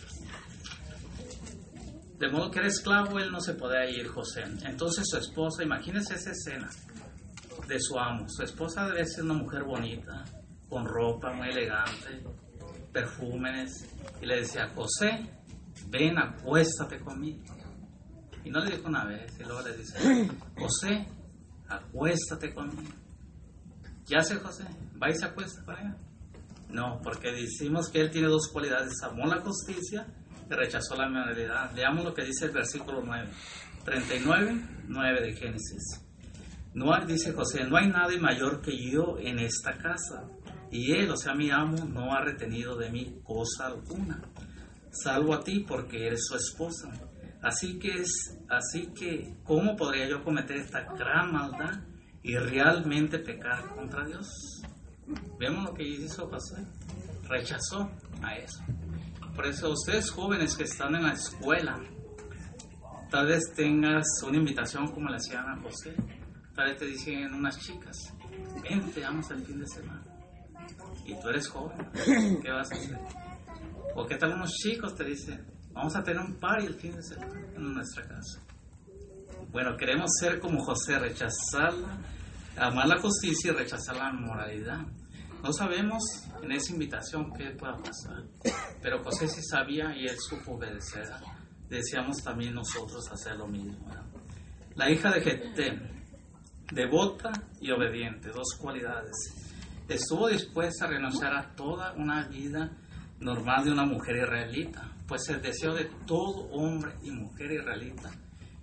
De 2.19 2.29
modo 2.29 2.51
que 2.51 2.59
era 2.59 2.67
esclavo, 2.67 3.21
él 3.21 3.31
no 3.31 3.41
se 3.41 3.55
podía 3.55 3.89
ir, 3.89 4.09
José. 4.09 4.43
Entonces 4.65 5.05
su 5.09 5.19
esposa, 5.19 5.63
imagínense 5.63 6.17
esa 6.17 6.33
escena 6.33 6.69
de 7.69 7.79
su 7.79 7.97
amo. 7.97 8.29
Su 8.29 8.43
esposa 8.43 8.89
debe 8.89 9.07
ser 9.07 9.23
una 9.23 9.35
mujer 9.35 9.63
bonita, 9.63 10.25
con 10.69 10.85
ropa 10.85 11.33
muy 11.33 11.51
elegante, 11.51 12.25
perfúmenes. 12.93 13.89
Y 14.21 14.27
le 14.27 14.39
decía, 14.39 14.69
José, 14.75 15.25
ven, 15.87 16.19
acuéstate 16.19 16.99
conmigo. 16.99 17.55
Y 18.43 18.51
no 18.51 18.65
le 18.65 18.79
dijo 18.79 18.89
una 18.89 19.05
vez, 19.05 19.33
y 19.39 19.45
luego 19.45 19.63
le 19.63 19.77
dice, 19.77 20.29
José, 20.59 21.07
acuéstate 21.69 22.53
conmigo. 22.53 22.95
¿Ya 24.07 24.23
sé, 24.23 24.35
José? 24.41 24.65
¿Va 25.01 25.09
y 25.09 25.15
se 25.15 25.25
acuesta 25.25 25.65
para 25.65 25.79
allá? 25.79 25.97
No, 26.73 27.01
porque 27.03 27.31
decimos 27.33 27.91
que 27.91 28.01
él 28.01 28.11
tiene 28.11 28.29
dos 28.29 28.49
cualidades, 28.49 29.03
amó 29.03 29.27
la 29.27 29.41
justicia 29.41 30.07
y 30.51 30.55
rechazó 30.55 30.97
la 30.97 31.09
moralidad. 31.09 31.71
Leamos 31.75 32.05
lo 32.05 32.15
que 32.15 32.25
dice 32.25 32.47
el 32.47 32.53
versículo 32.53 33.03
9, 33.05 33.29
39, 33.85 34.63
9 34.89 35.21
de 35.21 35.37
Génesis. 35.37 36.01
No 36.75 36.99
dice 37.07 37.33
José, 37.35 37.65
no 37.65 37.77
hay 37.77 37.89
nadie 37.89 38.19
mayor 38.19 38.63
que 38.63 38.73
yo 38.91 39.19
en 39.19 39.39
esta 39.39 39.77
casa, 39.77 40.25
y 40.71 40.93
él, 40.93 41.11
o 41.11 41.17
sea, 41.19 41.35
mi 41.35 41.51
amo, 41.51 41.85
no 41.85 42.15
ha 42.15 42.23
retenido 42.23 42.77
de 42.77 42.91
mí 42.91 43.21
cosa 43.23 43.67
alguna, 43.67 44.23
salvo 44.91 45.35
a 45.35 45.45
ti 45.45 45.61
porque 45.69 46.07
eres 46.07 46.25
su 46.27 46.35
esposa. 46.35 46.91
Así 47.43 47.79
que 47.79 48.01
es, 48.01 48.39
así 48.49 48.87
que, 48.95 49.35
¿cómo 49.45 49.77
podría 49.77 50.09
yo 50.09 50.25
cometer 50.25 50.57
esta 50.57 50.85
gran 50.95 51.33
maldad 51.33 51.83
y 52.23 52.37
realmente 52.37 53.19
pecar 53.19 53.69
contra 53.75 54.07
Dios? 54.07 54.63
Vemos 55.39 55.65
lo 55.65 55.75
que 55.75 55.83
hizo 55.83 56.29
José, 56.29 56.65
rechazó 57.29 57.91
a 58.23 58.37
eso. 58.37 58.63
Por 59.35 59.47
eso 59.47 59.71
ustedes 59.71 60.11
jóvenes 60.11 60.55
que 60.57 60.65
están 60.65 60.95
en 60.95 61.05
la 61.05 61.13
escuela, 61.13 61.81
tal 63.11 63.27
vez 63.27 63.43
tengas 63.55 64.05
una 64.27 64.37
invitación 64.37 64.89
como 64.93 65.09
le 65.09 65.17
hacían 65.17 65.49
a 65.49 65.61
José, 65.61 65.95
tal 66.55 66.69
vez 66.69 66.79
te 66.79 66.87
dicen 66.87 67.35
unas 67.35 67.59
chicas, 67.59 67.97
ven, 68.63 68.91
te 68.93 69.01
damos 69.01 69.31
el 69.31 69.45
fin 69.45 69.59
de 69.59 69.67
semana. 69.67 70.05
Y 71.05 71.19
tú 71.21 71.29
eres 71.29 71.49
joven, 71.49 71.91
¿qué 72.43 72.51
vas 72.51 72.71
a 72.71 72.75
hacer? 72.75 72.99
O 73.97 74.07
qué 74.07 74.17
tal 74.17 74.33
unos 74.33 74.53
chicos 74.53 74.95
te 74.95 75.05
dicen, 75.05 75.53
Vamos 75.73 75.97
a 75.97 76.03
tener 76.03 76.21
un 76.21 76.35
party 76.35 76.67
el 76.67 76.75
fin 76.75 76.95
de 76.95 77.03
semana 77.03 77.41
en 77.57 77.73
nuestra 77.73 78.07
casa. 78.07 78.41
Bueno, 79.51 79.77
queremos 79.77 80.11
ser 80.21 80.39
como 80.39 80.63
José, 80.63 80.99
rechazar, 80.99 81.73
amar 82.57 82.87
la 82.87 83.01
justicia 83.01 83.53
y 83.53 83.55
rechazar 83.55 83.97
la 83.97 84.13
moralidad. 84.13 84.81
No 85.43 85.53
sabemos 85.53 86.03
en 86.43 86.53
esa 86.53 86.73
invitación 86.73 87.33
qué 87.37 87.51
pueda 87.51 87.77
pasar, 87.77 88.25
pero 88.81 89.03
José 89.03 89.29
sí 89.29 89.43
sabía 89.43 89.97
y 89.97 90.07
él 90.07 90.17
supo 90.19 90.53
obedecer. 90.53 91.09
Deseamos 91.69 92.23
también 92.23 92.55
nosotros 92.55 93.11
hacer 93.11 93.37
lo 93.37 93.47
mismo. 93.47 93.89
La 94.77 94.91
hija 94.91 95.11
de 95.11 95.21
Gete, 95.21 95.81
devota 96.73 97.33
y 97.61 97.71
obediente, 97.71 98.31
dos 98.31 98.57
cualidades. 98.61 99.17
Estuvo 99.89 100.29
dispuesta 100.29 100.85
a 100.85 100.89
renunciar 100.89 101.35
a 101.35 101.55
toda 101.55 101.93
una 101.95 102.29
vida 102.29 102.71
normal 103.19 103.65
de 103.65 103.73
una 103.73 103.85
mujer 103.85 104.17
israelita 104.17 104.93
pues 105.13 105.29
el 105.29 105.43
deseo 105.43 105.75
de 105.75 105.91
todo 106.07 106.49
hombre 106.53 106.95
y 107.03 107.11
mujer 107.11 107.53
israelita 107.53 108.11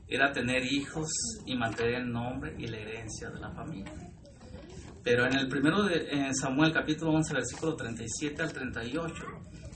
era 0.09 0.31
tener 0.31 0.65
hijos 0.65 1.07
y 1.45 1.55
mantener 1.55 2.01
el 2.01 2.11
nombre 2.11 2.55
y 2.57 2.67
la 2.67 2.77
herencia 2.77 3.29
de 3.29 3.39
la 3.39 3.51
familia. 3.51 3.93
Pero 5.03 5.25
en 5.25 5.35
el 5.35 5.47
primero 5.47 5.83
de 5.83 6.09
en 6.09 6.35
Samuel 6.35 6.73
capítulo 6.73 7.11
11 7.11 7.33
versículo 7.33 7.75
37 7.75 8.41
al 8.41 8.51
38 8.51 9.13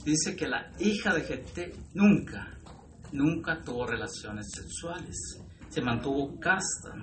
dice 0.04 0.36
que 0.36 0.48
la 0.48 0.70
hija 0.80 1.14
de 1.14 1.22
Gete 1.22 1.72
nunca, 1.94 2.58
nunca 3.12 3.62
tuvo 3.62 3.86
relaciones 3.86 4.50
sexuales, 4.52 5.40
se 5.68 5.80
mantuvo 5.80 6.38
casta. 6.38 6.94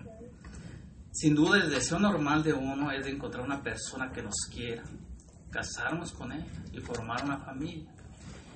Sin 1.12 1.36
duda 1.36 1.58
el 1.58 1.70
deseo 1.70 2.00
normal 2.00 2.44
de 2.44 2.54
uno 2.54 2.92
es 2.92 3.06
de 3.06 3.12
encontrar 3.12 3.44
una 3.44 3.62
persona 3.62 4.12
que 4.12 4.22
nos 4.22 4.36
quiera, 4.54 4.84
casarnos 5.50 6.12
con 6.12 6.32
él 6.32 6.46
y 6.74 6.80
formar 6.80 7.24
una 7.24 7.38
familia. 7.38 7.90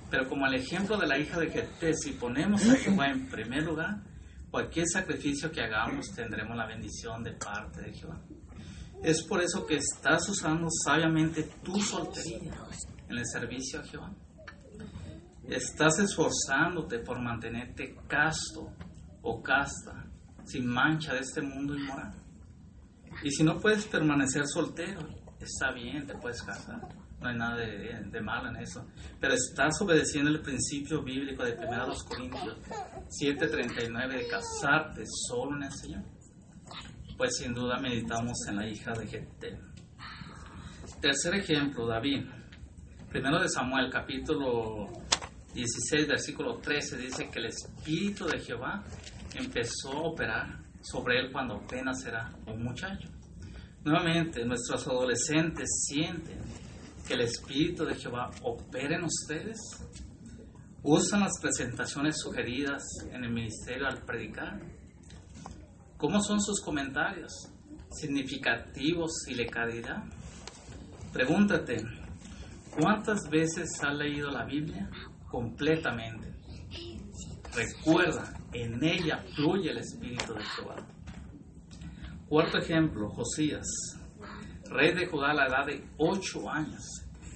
Pero 0.09 0.29
como 0.29 0.45
el 0.45 0.53
ejemplo 0.53 0.97
de 0.97 1.07
la 1.07 1.17
hija 1.17 1.39
de 1.39 1.49
Geté, 1.49 1.93
si 1.93 2.11
ponemos 2.11 2.69
a 2.69 2.75
Jehová 2.75 3.07
en 3.07 3.27
primer 3.27 3.63
lugar, 3.63 4.01
cualquier 4.49 4.87
sacrificio 4.87 5.51
que 5.51 5.61
hagamos 5.61 6.11
tendremos 6.15 6.55
la 6.55 6.65
bendición 6.65 7.23
de 7.23 7.33
parte 7.33 7.81
de 7.81 7.93
Jehová. 7.93 8.21
Es 9.03 9.23
por 9.23 9.41
eso 9.41 9.65
que 9.65 9.77
estás 9.77 10.27
usando 10.29 10.67
sabiamente 10.83 11.43
tu 11.63 11.79
soltería 11.79 12.53
en 13.09 13.17
el 13.17 13.25
servicio 13.25 13.79
a 13.79 13.83
Jehová. 13.83 14.11
Estás 15.47 15.99
esforzándote 15.99 16.99
por 16.99 17.19
mantenerte 17.21 17.95
casto 18.07 18.73
o 19.21 19.41
casta, 19.41 20.05
sin 20.43 20.67
mancha 20.67 21.13
de 21.13 21.19
este 21.19 21.41
mundo 21.41 21.75
inmoral. 21.75 22.13
Y 23.23 23.31
si 23.31 23.43
no 23.43 23.59
puedes 23.59 23.85
permanecer 23.85 24.47
soltero, 24.47 25.01
está 25.39 25.71
bien, 25.71 26.05
te 26.07 26.15
puedes 26.15 26.41
casar 26.41 27.04
no 27.25 27.31
hay 27.31 27.37
nada 27.37 27.55
de, 27.57 28.21
malo 28.21 28.49
en 28.49 28.57
eso. 28.57 28.85
Pero 29.19 29.33
estás 29.33 29.81
obedeciendo 29.81 30.29
el 30.29 30.41
principio 30.41 31.01
bíblico 31.01 31.43
de 31.43 31.53
1 31.53 31.93
Corintios 32.07 32.57
7:39 33.09 34.17
de 34.17 34.27
casarte 34.27 35.03
solo 35.27 35.57
en 35.57 35.63
el 35.63 35.71
Señor. 35.71 36.03
Pues 37.17 37.37
sin 37.37 37.53
duda 37.53 37.79
meditamos 37.79 38.37
en 38.47 38.57
la 38.57 38.67
hija 38.67 38.91
de 38.93 39.07
Gete. 39.07 39.59
Tercer 41.01 41.35
ejemplo, 41.35 41.87
David. 41.87 42.25
Primero 43.09 43.39
de 43.39 43.49
Samuel, 43.49 43.89
capítulo 43.89 44.87
16, 45.53 46.07
versículo 46.07 46.57
13, 46.57 46.97
dice 46.97 47.29
que 47.29 47.39
el 47.39 47.45
Espíritu 47.45 48.25
de 48.25 48.39
Jehová 48.39 48.83
empezó 49.33 49.93
a 49.93 50.01
operar 50.09 50.59
sobre 50.81 51.19
él 51.19 51.31
cuando 51.31 51.55
apenas 51.55 52.05
era 52.05 52.29
un 52.45 52.63
muchacho. 52.63 53.07
Nuevamente, 53.83 54.43
nuestros 54.45 54.85
adolescentes 54.87 55.69
sienten 55.87 56.64
que 57.07 57.13
el 57.13 57.21
Espíritu 57.21 57.85
de 57.85 57.95
Jehová 57.95 58.31
opera 58.43 58.97
en 58.97 59.03
ustedes. 59.03 59.57
Usan 60.83 61.21
las 61.21 61.39
presentaciones 61.41 62.17
sugeridas 62.19 62.83
en 63.11 63.23
el 63.23 63.31
ministerio 63.31 63.87
al 63.87 64.03
predicar. 64.03 64.59
¿Cómo 65.97 66.21
son 66.21 66.41
sus 66.41 66.61
comentarios? 66.61 67.31
¿Significativos 67.91 69.11
y 69.27 69.35
de 69.35 69.47
calidad? 69.47 70.03
Pregúntate, 71.11 71.77
¿cuántas 72.77 73.29
veces 73.29 73.69
has 73.81 73.95
leído 73.95 74.29
la 74.29 74.45
Biblia 74.45 74.89
completamente? 75.31 76.33
Recuerda, 77.55 78.33
en 78.51 78.83
ella 78.83 79.23
fluye 79.33 79.71
el 79.71 79.77
Espíritu 79.77 80.33
de 80.33 80.43
Jehová. 80.43 80.75
Cuarto 82.27 82.57
ejemplo, 82.57 83.09
Josías, 83.09 83.65
rey 84.69 84.93
de 84.93 85.05
Judá 85.07 85.31
a 85.31 85.33
la 85.33 85.47
edad 85.47 85.65
de 85.65 85.83
ocho 85.97 86.49
años. 86.49 86.83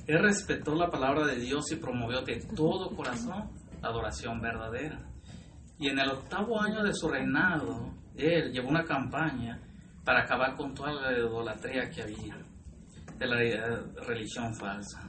Él 0.07 0.19
respetó 0.19 0.75
la 0.75 0.89
palabra 0.89 1.25
de 1.27 1.35
Dios 1.35 1.71
y 1.71 1.75
promovió 1.75 2.21
de 2.21 2.39
todo 2.55 2.95
corazón 2.95 3.51
la 3.81 3.89
adoración 3.89 4.41
verdadera. 4.41 4.99
Y 5.77 5.87
en 5.87 5.99
el 5.99 6.09
octavo 6.09 6.61
año 6.61 6.83
de 6.83 6.93
su 6.93 7.07
reinado, 7.07 7.93
él 8.15 8.51
llevó 8.51 8.69
una 8.69 8.83
campaña 8.83 9.59
para 10.03 10.23
acabar 10.23 10.55
con 10.55 10.73
toda 10.73 10.93
la 10.93 11.17
idolatría 11.17 11.89
que 11.89 12.01
había 12.01 12.35
de 13.17 13.27
la 13.27 13.37
religión 14.07 14.53
falsa. 14.55 15.07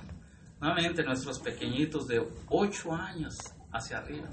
Nuevamente, 0.61 1.03
nuestros 1.03 1.41
pequeñitos 1.41 2.07
de 2.07 2.21
ocho 2.49 2.93
años 2.93 3.35
hacia 3.73 3.99
arriba, 3.99 4.29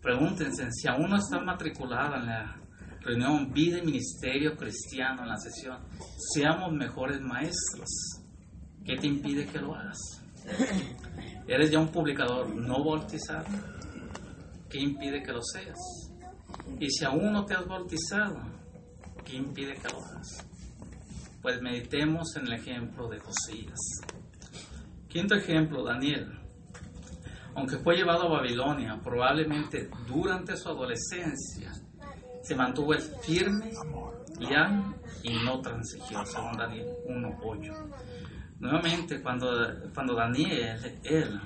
pregúntense 0.00 0.70
si 0.72 0.88
aún 0.88 1.10
no 1.10 1.16
están 1.16 1.44
matriculados 1.44 2.16
en 2.20 2.26
la 2.26 2.61
reunión 3.04 3.52
Vida 3.52 3.78
y 3.78 3.82
Ministerio 3.82 4.56
Cristiano 4.56 5.22
en 5.22 5.28
la 5.28 5.36
sesión, 5.36 5.78
seamos 6.34 6.72
mejores 6.72 7.20
maestros. 7.20 7.88
¿Qué 8.84 8.96
te 8.96 9.06
impide 9.06 9.46
que 9.46 9.58
lo 9.58 9.74
hagas? 9.74 9.98
¿Eres 11.46 11.70
ya 11.70 11.78
un 11.78 11.88
publicador 11.88 12.54
no 12.54 12.84
bautizado? 12.84 13.46
¿Qué 14.68 14.80
impide 14.80 15.22
que 15.22 15.32
lo 15.32 15.40
seas? 15.42 15.78
Y 16.80 16.90
si 16.90 17.04
aún 17.04 17.32
no 17.32 17.44
te 17.44 17.54
has 17.54 17.66
bautizado, 17.66 18.40
¿qué 19.24 19.36
impide 19.36 19.74
que 19.74 19.88
lo 19.88 20.04
hagas? 20.04 20.46
Pues 21.40 21.60
meditemos 21.60 22.36
en 22.36 22.46
el 22.46 22.52
ejemplo 22.54 23.08
de 23.08 23.18
Josías. 23.18 23.78
Quinto 25.08 25.34
ejemplo, 25.34 25.84
Daniel. 25.84 26.38
Aunque 27.54 27.76
fue 27.78 27.96
llevado 27.96 28.22
a 28.22 28.38
Babilonia, 28.38 28.98
probablemente 29.02 29.90
durante 30.06 30.56
su 30.56 30.70
adolescencia, 30.70 31.70
se 32.42 32.54
mantuvo 32.54 32.92
firme, 33.22 33.70
leal 34.38 34.94
y 35.22 35.34
no 35.44 35.60
transigió, 35.60 36.24
según 36.24 36.52
Daniel 36.52 36.86
1.8. 37.06 37.72
Nuevamente, 38.60 39.22
cuando, 39.22 39.48
cuando 39.94 40.14
Daniel, 40.14 41.00
él, 41.04 41.40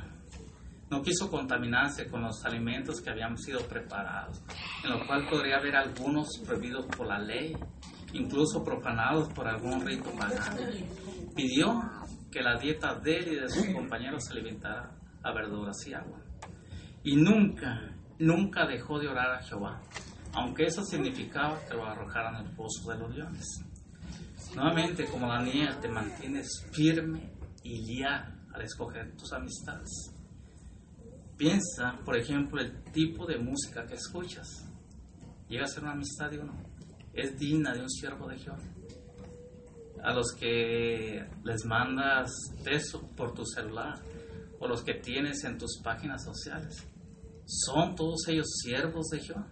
no 0.91 1.03
quiso 1.03 1.31
contaminarse 1.31 2.07
con 2.07 2.23
los 2.23 2.45
alimentos 2.45 3.01
que 3.01 3.11
habían 3.11 3.37
sido 3.37 3.61
preparados, 3.61 4.43
en 4.85 4.91
lo 4.91 5.07
cual 5.07 5.27
podría 5.29 5.57
haber 5.57 5.77
algunos 5.77 6.29
prohibidos 6.47 6.87
por 6.87 7.07
la 7.07 7.19
ley, 7.19 7.57
incluso 8.13 8.63
profanados 8.63 9.33
por 9.33 9.49
algún 9.49 9.85
rito 9.85 10.11
pagano. 10.13 10.63
Pidió 11.35 11.83
que 12.31 12.43
la 12.43 12.59
dieta 12.59 12.95
de 12.95 13.17
él 13.17 13.33
y 13.33 13.37
de 13.37 13.49
sus 13.49 13.67
compañeros 13.75 14.25
se 14.25 14.33
alimentara 14.33 14.91
a 15.23 15.33
verduras 15.33 15.77
y 15.87 15.95
agua. 15.95 16.21
Y 17.03 17.17
nunca, 17.17 17.95
nunca 18.19 18.67
dejó 18.67 18.99
de 18.99 19.09
orar 19.09 19.33
a 19.33 19.43
Jehová, 19.43 19.81
aunque 20.33 20.65
eso 20.65 20.83
significaba 20.85 21.61
que 21.67 21.75
lo 21.75 21.87
arrojaran 21.87 22.37
al 22.37 22.55
pozo 22.55 22.91
de 22.91 22.99
los 22.99 23.15
leones. 23.15 23.45
Nuevamente, 24.55 25.07
como 25.07 25.29
Daniel, 25.29 25.77
te 25.81 25.89
mantienes 25.89 26.49
firme 26.73 27.31
y 27.63 27.85
leal 27.85 28.47
al 28.55 28.63
escoger 28.63 29.15
tus 29.17 29.33
amistades. 29.33 30.13
Piensa, 31.37 31.99
por 32.05 32.17
ejemplo, 32.17 32.61
el 32.61 32.83
tipo 32.85 33.27
de 33.27 33.39
música 33.39 33.87
que 33.87 33.95
escuchas. 33.95 34.67
Llega 35.49 35.65
a 35.65 35.69
ser 35.69 35.83
una 35.83 35.93
amistad 35.93 36.31
de 36.31 36.39
uno. 36.39 36.55
Es 37.13 37.39
digna 37.39 37.75
de 37.75 37.83
un 37.83 37.91
siervo 37.91 38.29
de 38.29 38.39
Jehová. 38.39 38.59
A 40.03 40.15
los 40.15 40.33
que 40.33 41.27
les 41.45 41.65
mandas 41.67 42.31
texto 42.65 43.03
por 43.17 43.35
tu 43.35 43.45
celular 43.45 44.01
o 44.59 44.67
los 44.67 44.83
que 44.83 44.95
tienes 44.95 45.45
en 45.45 45.59
tus 45.59 45.81
páginas 45.83 46.25
sociales. 46.25 46.87
¿Son 47.45 47.95
todos 47.95 48.27
ellos 48.29 48.47
siervos 48.63 49.09
de 49.09 49.21
Jehová? 49.21 49.47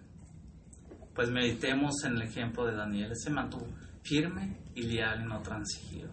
Pues 1.14 1.30
meditemos 1.30 2.02
en 2.04 2.14
el 2.14 2.22
ejemplo 2.22 2.66
de 2.66 2.74
Daniel. 2.74 3.12
Ese 3.12 3.30
mantuvo 3.30 3.66
firme 4.02 4.58
y 4.74 4.82
leal 4.82 5.22
y 5.22 5.28
no 5.28 5.40
transigido. 5.40 6.10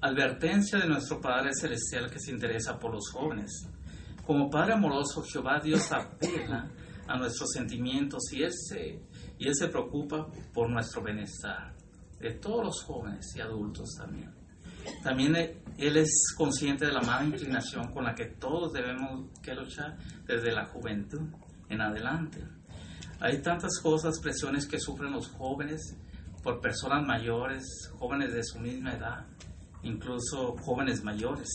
Advertencia 0.00 0.78
de 0.78 0.86
nuestro 0.86 1.20
Padre 1.20 1.50
Celestial 1.54 2.10
que 2.10 2.20
se 2.20 2.30
interesa 2.30 2.78
por 2.78 2.92
los 2.92 3.10
jóvenes. 3.10 3.66
Como 4.26 4.50
Padre 4.50 4.74
amoroso, 4.74 5.22
Jehová 5.22 5.60
Dios 5.60 5.90
apela 5.92 6.70
a 7.06 7.16
nuestros 7.16 7.50
sentimientos 7.52 8.22
y 8.32 8.42
él, 8.42 8.52
se, 8.52 9.02
y 9.38 9.48
él 9.48 9.54
se 9.54 9.68
preocupa 9.68 10.26
por 10.52 10.70
nuestro 10.70 11.02
bienestar, 11.02 11.74
de 12.18 12.32
todos 12.32 12.64
los 12.64 12.82
jóvenes 12.82 13.34
y 13.36 13.40
adultos 13.40 13.94
también. 13.98 14.44
También 15.02 15.34
Él 15.78 15.96
es 15.96 16.34
consciente 16.36 16.86
de 16.86 16.92
la 16.92 17.00
mala 17.00 17.24
inclinación 17.24 17.90
con 17.90 18.04
la 18.04 18.14
que 18.14 18.26
todos 18.26 18.72
debemos 18.72 19.26
luchar 19.56 19.96
desde 20.26 20.52
la 20.52 20.66
juventud 20.66 21.22
en 21.68 21.80
adelante. 21.80 22.42
Hay 23.24 23.40
tantas 23.40 23.80
cosas, 23.80 24.20
presiones 24.20 24.66
que 24.66 24.78
sufren 24.78 25.10
los 25.10 25.28
jóvenes 25.28 25.96
por 26.42 26.60
personas 26.60 27.06
mayores, 27.06 27.64
jóvenes 27.98 28.34
de 28.34 28.44
su 28.44 28.58
misma 28.58 28.92
edad, 28.92 29.24
incluso 29.82 30.54
jóvenes 30.58 31.02
mayores. 31.02 31.48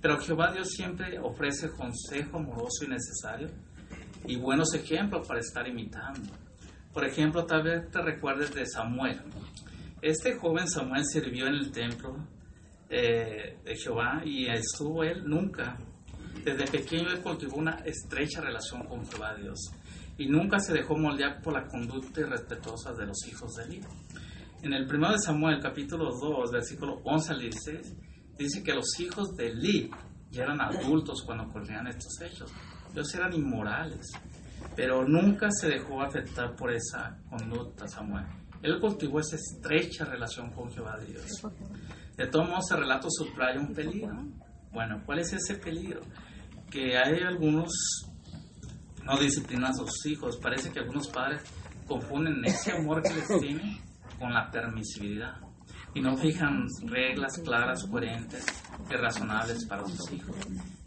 Pero 0.00 0.20
Jehová 0.20 0.52
Dios 0.52 0.68
siempre 0.68 1.18
ofrece 1.18 1.68
consejo 1.70 2.36
amoroso 2.36 2.84
y 2.84 2.90
necesario 2.90 3.48
y 4.24 4.36
buenos 4.36 4.72
ejemplos 4.72 5.26
para 5.26 5.40
estar 5.40 5.66
imitando. 5.66 6.30
Por 6.92 7.04
ejemplo, 7.04 7.44
tal 7.44 7.64
vez 7.64 7.90
te 7.90 8.00
recuerdes 8.00 8.54
de 8.54 8.64
Samuel. 8.66 9.20
Este 10.00 10.36
joven 10.36 10.68
Samuel 10.68 11.04
sirvió 11.04 11.48
en 11.48 11.54
el 11.54 11.72
templo 11.72 12.24
eh, 12.88 13.58
de 13.64 13.76
Jehová 13.76 14.22
y 14.24 14.46
estuvo 14.46 15.02
él 15.02 15.24
nunca. 15.26 15.76
Desde 16.44 16.70
pequeño 16.70 17.10
él 17.10 17.20
cultivó 17.20 17.56
una 17.56 17.80
estrecha 17.84 18.40
relación 18.40 18.86
con 18.86 19.04
Jehová 19.04 19.34
Dios 19.34 19.72
y 20.20 20.26
nunca 20.26 20.60
se 20.60 20.74
dejó 20.74 20.98
moldear 20.98 21.40
por 21.40 21.54
la 21.54 21.66
conducta 21.66 22.20
irrespetuosa 22.20 22.92
de 22.92 23.06
los 23.06 23.26
hijos 23.26 23.54
de 23.54 23.64
Eli. 23.64 23.80
En 24.62 24.74
el 24.74 24.86
primero 24.86 25.14
de 25.14 25.18
Samuel, 25.18 25.60
capítulo 25.62 26.10
2, 26.12 26.50
versículo 26.52 27.00
11 27.04 27.32
al 27.32 27.40
16, 27.40 27.96
dice 28.36 28.62
que 28.62 28.74
los 28.74 29.00
hijos 29.00 29.34
de 29.34 29.48
Eli 29.48 29.90
ya 30.30 30.42
eran 30.42 30.60
adultos 30.60 31.22
cuando 31.24 31.44
ocurrían 31.44 31.86
estos 31.86 32.20
hechos. 32.20 32.52
Ellos 32.92 33.14
eran 33.14 33.32
inmorales, 33.32 34.12
pero 34.76 35.08
nunca 35.08 35.50
se 35.52 35.68
dejó 35.68 36.02
afectar 36.02 36.54
por 36.54 36.70
esa 36.70 37.16
conducta 37.30 37.88
Samuel. 37.88 38.26
Él 38.60 38.78
cultivó 38.78 39.20
esa 39.20 39.36
estrecha 39.36 40.04
relación 40.04 40.50
con 40.50 40.70
Jehová 40.70 40.98
Dios. 40.98 41.24
De 42.18 42.26
todos 42.26 42.46
modos, 42.46 42.70
el 42.72 42.80
relato 42.80 43.08
subraya 43.08 43.58
un 43.58 43.72
peligro. 43.72 44.12
Bueno, 44.70 45.00
¿cuál 45.06 45.20
es 45.20 45.32
ese 45.32 45.54
peligro? 45.54 46.02
Que 46.70 46.98
hay 46.98 47.22
algunos 47.22 47.70
no 49.04 49.18
disciplinan 49.18 49.66
a 49.66 49.74
sus 49.74 50.06
hijos. 50.06 50.36
Parece 50.38 50.70
que 50.70 50.80
algunos 50.80 51.08
padres 51.08 51.42
confunden 51.86 52.44
ese 52.44 52.72
amor 52.72 53.02
que 53.02 53.14
les 53.14 53.28
tienen 53.40 53.78
con 54.18 54.32
la 54.32 54.50
permisividad 54.50 55.40
y 55.94 56.00
no 56.00 56.16
fijan 56.16 56.66
reglas 56.84 57.40
claras, 57.44 57.84
coherentes 57.84 58.44
y 58.88 58.94
razonables 58.94 59.66
para 59.66 59.84
sus 59.86 60.12
hijos. 60.12 60.36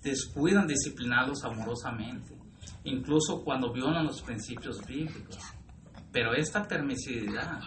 Descuidan 0.01 0.67
disciplinarlos 0.67 1.43
amorosamente, 1.43 2.37
incluso 2.85 3.43
cuando 3.43 3.73
violan 3.73 4.05
los 4.05 4.21
principios 4.21 4.85
bíblicos. 4.85 5.37
Pero 6.11 6.33
esta 6.33 6.63
permisividad 6.63 7.59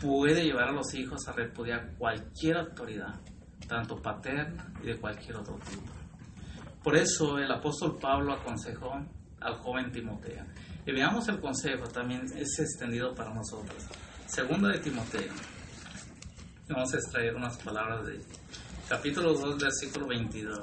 puede 0.00 0.44
llevar 0.44 0.68
a 0.68 0.72
los 0.72 0.92
hijos 0.94 1.26
a 1.28 1.32
repudiar 1.32 1.94
cualquier 1.96 2.58
autoridad, 2.58 3.20
tanto 3.66 3.96
paterna 3.96 4.72
y 4.82 4.86
de 4.86 4.98
cualquier 4.98 5.36
otro 5.36 5.58
tipo. 5.70 5.92
Por 6.82 6.96
eso 6.96 7.38
el 7.38 7.50
apóstol 7.50 7.98
Pablo 8.00 8.32
aconsejó 8.32 9.00
al 9.40 9.54
joven 9.58 9.90
Timoteo. 9.92 10.44
Y 10.86 10.92
veamos 10.92 11.28
el 11.28 11.40
consejo, 11.40 11.84
también 11.88 12.22
es 12.36 12.58
extendido 12.58 13.14
para 13.14 13.32
nosotros. 13.34 13.84
Segunda 14.26 14.68
de 14.70 14.78
Timoteo. 14.78 15.32
Vamos 16.68 16.94
a 16.94 16.96
extraer 16.96 17.34
unas 17.34 17.56
palabras 17.58 18.06
de 18.06 18.20
capítulo 18.88 19.34
2, 19.34 19.58
versículo 19.58 20.06
22. 20.08 20.58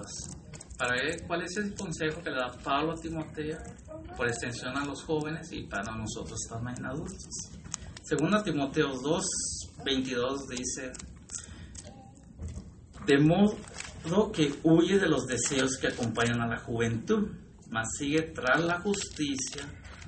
Para 0.78 0.94
ver 0.94 1.24
cuál 1.26 1.44
es 1.44 1.56
el 1.58 1.74
consejo 1.74 2.22
que 2.22 2.30
le 2.30 2.38
da 2.38 2.52
Pablo 2.64 2.94
a 2.94 2.96
Timoteo, 2.96 3.58
por 4.18 4.28
extensión 4.28 4.78
a 4.78 4.86
los 4.86 5.04
jóvenes 5.04 5.52
y 5.52 5.64
para 5.64 5.96
nosotros 5.96 6.40
también 6.50 6.86
adultos. 6.86 7.52
Segunda 8.04 8.44
Timoteo 8.44 8.90
2, 9.02 9.26
22 9.84 10.48
dice, 10.48 10.92
de 13.06 13.18
modo 13.20 14.32
que 14.32 14.54
huye 14.64 15.00
de 15.00 15.08
los 15.08 15.26
deseos 15.26 15.78
que 15.78 15.88
acompañan 15.88 16.42
a 16.42 16.48
la 16.48 16.58
juventud 16.58 17.30
mas 17.70 17.88
sigue 17.98 18.22
tras 18.34 18.64
la 18.64 18.80
justicia, 18.80 19.64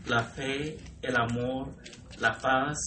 la 0.06 0.24
fe, 0.24 0.78
el 1.02 1.16
amor, 1.16 1.76
la 2.20 2.38
paz, 2.38 2.78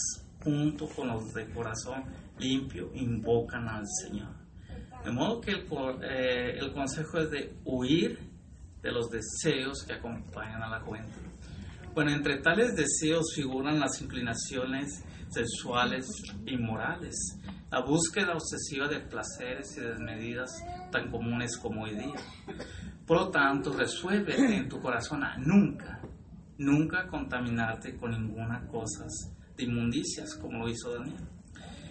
junto 0.43 0.89
con 0.89 1.09
los 1.09 1.33
de 1.33 1.49
corazón 1.51 2.05
limpio, 2.39 2.91
invocan 2.95 3.69
al 3.69 3.85
Señor. 4.03 4.35
De 5.05 5.11
modo 5.11 5.41
que 5.41 5.53
el, 5.53 5.67
eh, 6.03 6.59
el 6.59 6.73
consejo 6.73 7.19
es 7.19 7.31
de 7.31 7.55
huir 7.65 8.19
de 8.83 8.93
los 8.93 9.11
deseos 9.11 9.85
que 9.87 9.95
acompañan 9.95 10.63
a 10.63 10.69
la 10.69 10.81
juventud. 10.81 11.21
Bueno, 11.95 12.13
entre 12.13 12.39
tales 12.39 12.77
deseos 12.77 13.33
figuran 13.35 13.81
las 13.81 14.01
inclinaciones 14.01 15.05
sexuales 15.29 16.07
y 16.47 16.57
morales, 16.57 17.15
la 17.71 17.81
búsqueda 17.83 18.33
obsesiva 18.33 18.89
de 18.89 19.01
placeres 19.01 19.77
y 19.77 19.81
desmedidas 19.81 20.51
tan 20.91 21.11
comunes 21.11 21.57
como 21.57 21.83
hoy 21.85 21.97
día. 21.97 22.15
Por 23.11 23.23
lo 23.23 23.29
tanto, 23.29 23.73
resuelve 23.73 24.37
en 24.37 24.69
tu 24.69 24.81
corazón 24.81 25.25
a 25.25 25.37
nunca, 25.37 26.01
nunca 26.59 27.09
contaminarte 27.09 27.97
con 27.97 28.13
ninguna 28.13 28.65
cosa 28.69 29.05
de 29.57 29.65
inmundicias, 29.65 30.37
como 30.37 30.61
lo 30.61 30.69
hizo 30.69 30.95
Daniel. 30.95 31.19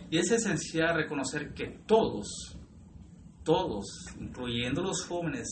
Y 0.09 0.17
es 0.17 0.31
esencial 0.31 0.95
reconocer 0.95 1.53
que 1.53 1.81
todos, 1.85 2.57
todos, 3.43 3.85
incluyendo 4.17 4.81
los 4.81 5.05
jóvenes, 5.05 5.45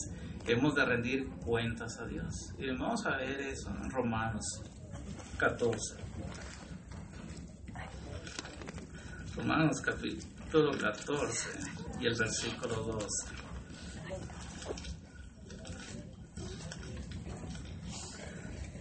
hemos 0.45 0.73
de 0.73 0.86
rendir 0.86 1.27
cuentas 1.43 1.99
a 1.99 2.06
Dios. 2.06 2.34
Y 2.58 2.67
vamos 2.67 3.06
a 3.06 3.17
ver 3.17 3.38
eso 3.41 3.69
en 3.69 3.89
Romanos 3.89 4.45
14. 5.38 5.97
Romanos 9.36 9.82
capítulo 9.82 10.71
14 10.77 11.49
y 11.99 12.06
el 12.06 12.15
versículo 12.15 12.73
12. 12.84 13.46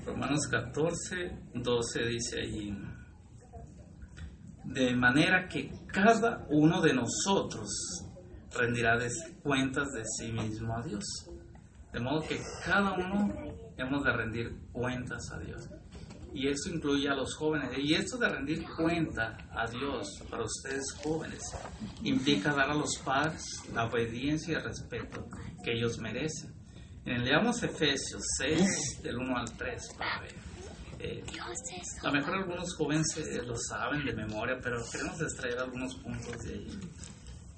Romanos 0.06 0.46
14, 0.48 1.36
12 1.52 2.06
dice 2.06 2.40
ahí, 2.40 2.78
de 4.64 4.94
manera 4.94 5.48
que 5.48 5.68
cada 5.88 6.46
uno 6.48 6.80
de 6.80 6.94
nosotros 6.94 7.68
rendirá 8.56 8.96
cuentas 9.42 9.88
de 9.92 10.04
sí 10.04 10.30
mismo 10.30 10.76
a 10.76 10.82
Dios. 10.82 11.04
De 11.92 11.98
modo 11.98 12.22
que 12.22 12.40
cada 12.64 12.92
uno 12.92 13.34
hemos 13.76 14.04
de 14.04 14.12
rendir 14.12 14.56
cuentas 14.70 15.28
a 15.32 15.38
Dios. 15.40 15.68
Y 16.32 16.48
eso 16.48 16.70
incluye 16.70 17.08
a 17.08 17.14
los 17.14 17.34
jóvenes. 17.34 17.70
Y 17.76 17.94
esto 17.94 18.16
de 18.16 18.28
rendir 18.28 18.64
cuenta 18.76 19.36
a 19.50 19.66
Dios 19.66 20.22
para 20.30 20.44
ustedes 20.44 20.84
jóvenes 21.02 21.42
implica 22.04 22.52
dar 22.52 22.70
a 22.70 22.74
los 22.74 22.96
padres 22.98 23.42
la 23.74 23.86
obediencia 23.86 24.52
y 24.52 24.56
el 24.56 24.62
respeto 24.62 25.26
que 25.64 25.72
ellos 25.72 25.98
merecen. 25.98 26.55
Leamos 27.06 27.62
Efesios 27.62 28.22
6, 28.38 29.02
del 29.02 29.16
1 29.16 29.36
al 29.36 29.56
3, 29.56 29.82
para 29.96 30.20
ver. 30.22 30.34
Eh, 30.98 31.22
a 32.02 32.06
lo 32.06 32.12
mejor 32.12 32.34
algunos 32.34 32.74
jóvenes 32.76 33.06
eh, 33.16 33.42
lo 33.42 33.54
saben 33.56 34.04
de 34.04 34.14
memoria, 34.14 34.58
pero 34.62 34.78
queremos 34.90 35.20
extraer 35.20 35.58
algunos 35.58 35.94
puntos 35.96 36.36
de 36.44 36.54
ahí. 36.54 36.80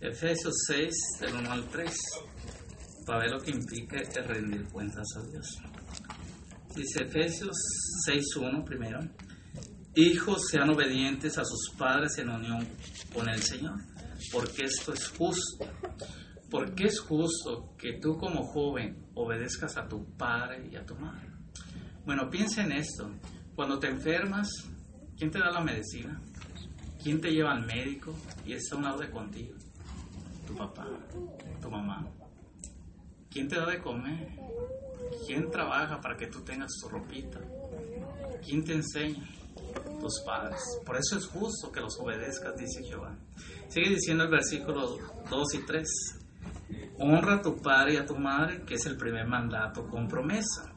Efesios 0.00 0.54
6, 0.66 0.94
del 1.20 1.34
1 1.34 1.52
al 1.52 1.64
3 1.68 1.96
para 3.08 3.20
ver 3.20 3.30
lo 3.30 3.40
que 3.40 3.52
implica 3.52 3.96
este 3.96 4.20
rendir 4.20 4.68
cuentas 4.68 5.06
a 5.16 5.22
Dios. 5.30 5.46
Dice 6.76 7.04
Efesios 7.04 7.56
6.1 8.06 8.64
primero, 8.64 9.00
hijos 9.96 10.42
sean 10.50 10.68
obedientes 10.68 11.38
a 11.38 11.44
sus 11.44 11.70
padres 11.78 12.18
en 12.18 12.28
unión 12.28 12.68
con 13.14 13.26
el 13.30 13.42
Señor, 13.42 13.80
porque 14.30 14.64
esto 14.64 14.92
es 14.92 15.08
justo. 15.08 15.64
Porque 16.50 16.84
es 16.84 17.00
justo 17.00 17.74
que 17.78 17.98
tú 17.98 18.16
como 18.18 18.42
joven 18.42 19.07
obedezcas 19.18 19.76
a 19.76 19.88
tu 19.88 20.04
padre 20.16 20.68
y 20.70 20.76
a 20.76 20.86
tu 20.86 20.94
madre. 20.94 21.28
Bueno, 22.04 22.30
piensa 22.30 22.62
en 22.62 22.72
esto. 22.72 23.10
Cuando 23.54 23.78
te 23.78 23.88
enfermas, 23.88 24.48
¿quién 25.16 25.30
te 25.30 25.38
da 25.38 25.50
la 25.50 25.60
medicina? 25.60 26.20
¿Quién 27.02 27.20
te 27.20 27.30
lleva 27.30 27.52
al 27.52 27.66
médico 27.66 28.14
y 28.46 28.52
está 28.52 28.76
a 28.76 28.78
un 28.78 28.84
lado 28.84 28.98
de 28.98 29.10
contigo? 29.10 29.54
Tu 30.46 30.54
papá, 30.54 30.86
tu 31.60 31.70
mamá. 31.70 32.06
¿Quién 33.30 33.48
te 33.48 33.56
da 33.56 33.66
de 33.66 33.80
comer? 33.80 34.38
¿Quién 35.26 35.50
trabaja 35.50 36.00
para 36.00 36.16
que 36.16 36.28
tú 36.28 36.40
tengas 36.40 36.70
tu 36.80 36.88
ropita? 36.88 37.40
¿Quién 38.44 38.64
te 38.64 38.74
enseña? 38.74 39.28
Tus 40.00 40.22
padres. 40.24 40.60
Por 40.86 40.96
eso 40.96 41.18
es 41.18 41.26
justo 41.26 41.70
que 41.70 41.80
los 41.80 41.98
obedezcas, 41.98 42.56
dice 42.56 42.82
Jehová. 42.84 43.16
Sigue 43.68 43.90
diciendo 43.90 44.24
el 44.24 44.30
versículo 44.30 44.96
2 45.28 45.54
y 45.54 45.66
3. 45.66 46.17
Honra 46.98 47.36
a 47.36 47.42
tu 47.42 47.56
padre 47.56 47.94
y 47.94 47.96
a 47.96 48.06
tu 48.06 48.16
madre, 48.16 48.62
que 48.66 48.74
es 48.74 48.86
el 48.86 48.96
primer 48.96 49.26
mandato 49.26 49.86
con 49.86 50.08
promesa. 50.08 50.72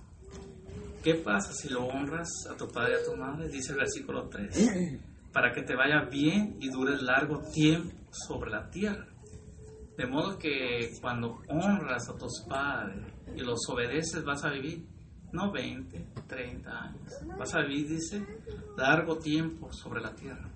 ¿Qué 1.03 1.15
pasa 1.15 1.51
si 1.51 1.69
lo 1.69 1.85
honras 1.85 2.29
a 2.49 2.55
tu 2.55 2.67
padre 2.67 2.93
y 2.93 3.01
a 3.01 3.11
tu 3.11 3.17
madre? 3.17 3.49
Dice 3.49 3.71
el 3.71 3.79
versículo 3.79 4.29
3. 4.29 4.99
Para 5.33 5.51
que 5.51 5.63
te 5.63 5.75
vaya 5.75 6.01
bien 6.11 6.57
y 6.59 6.69
dure 6.69 7.01
largo 7.01 7.41
tiempo 7.51 7.95
sobre 8.11 8.51
la 8.51 8.69
tierra. 8.69 9.07
De 9.97 10.05
modo 10.05 10.37
que 10.37 10.91
cuando 11.01 11.41
honras 11.47 12.07
a 12.09 12.17
tus 12.17 12.45
padres 12.47 13.03
y 13.35 13.41
los 13.41 13.59
obedeces 13.69 14.23
vas 14.23 14.43
a 14.43 14.51
vivir 14.51 14.85
no 15.31 15.51
20, 15.51 16.07
30 16.27 16.71
años. 16.71 17.13
Vas 17.37 17.53
a 17.55 17.61
vivir, 17.61 17.89
dice, 17.89 18.25
largo 18.77 19.17
tiempo 19.17 19.71
sobre 19.71 20.01
la 20.01 20.13
tierra. 20.13 20.49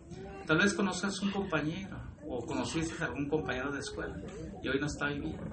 Tal 0.46 0.58
vez 0.58 0.74
conozcas 0.74 1.20
un 1.22 1.32
compañero 1.32 1.98
o 2.28 2.46
conociste 2.46 3.02
a 3.04 3.08
algún 3.08 3.28
compañero 3.28 3.72
de 3.72 3.80
escuela 3.80 4.16
y 4.62 4.68
hoy 4.68 4.80
no 4.80 4.88
está 4.88 5.08
viviendo 5.08 5.44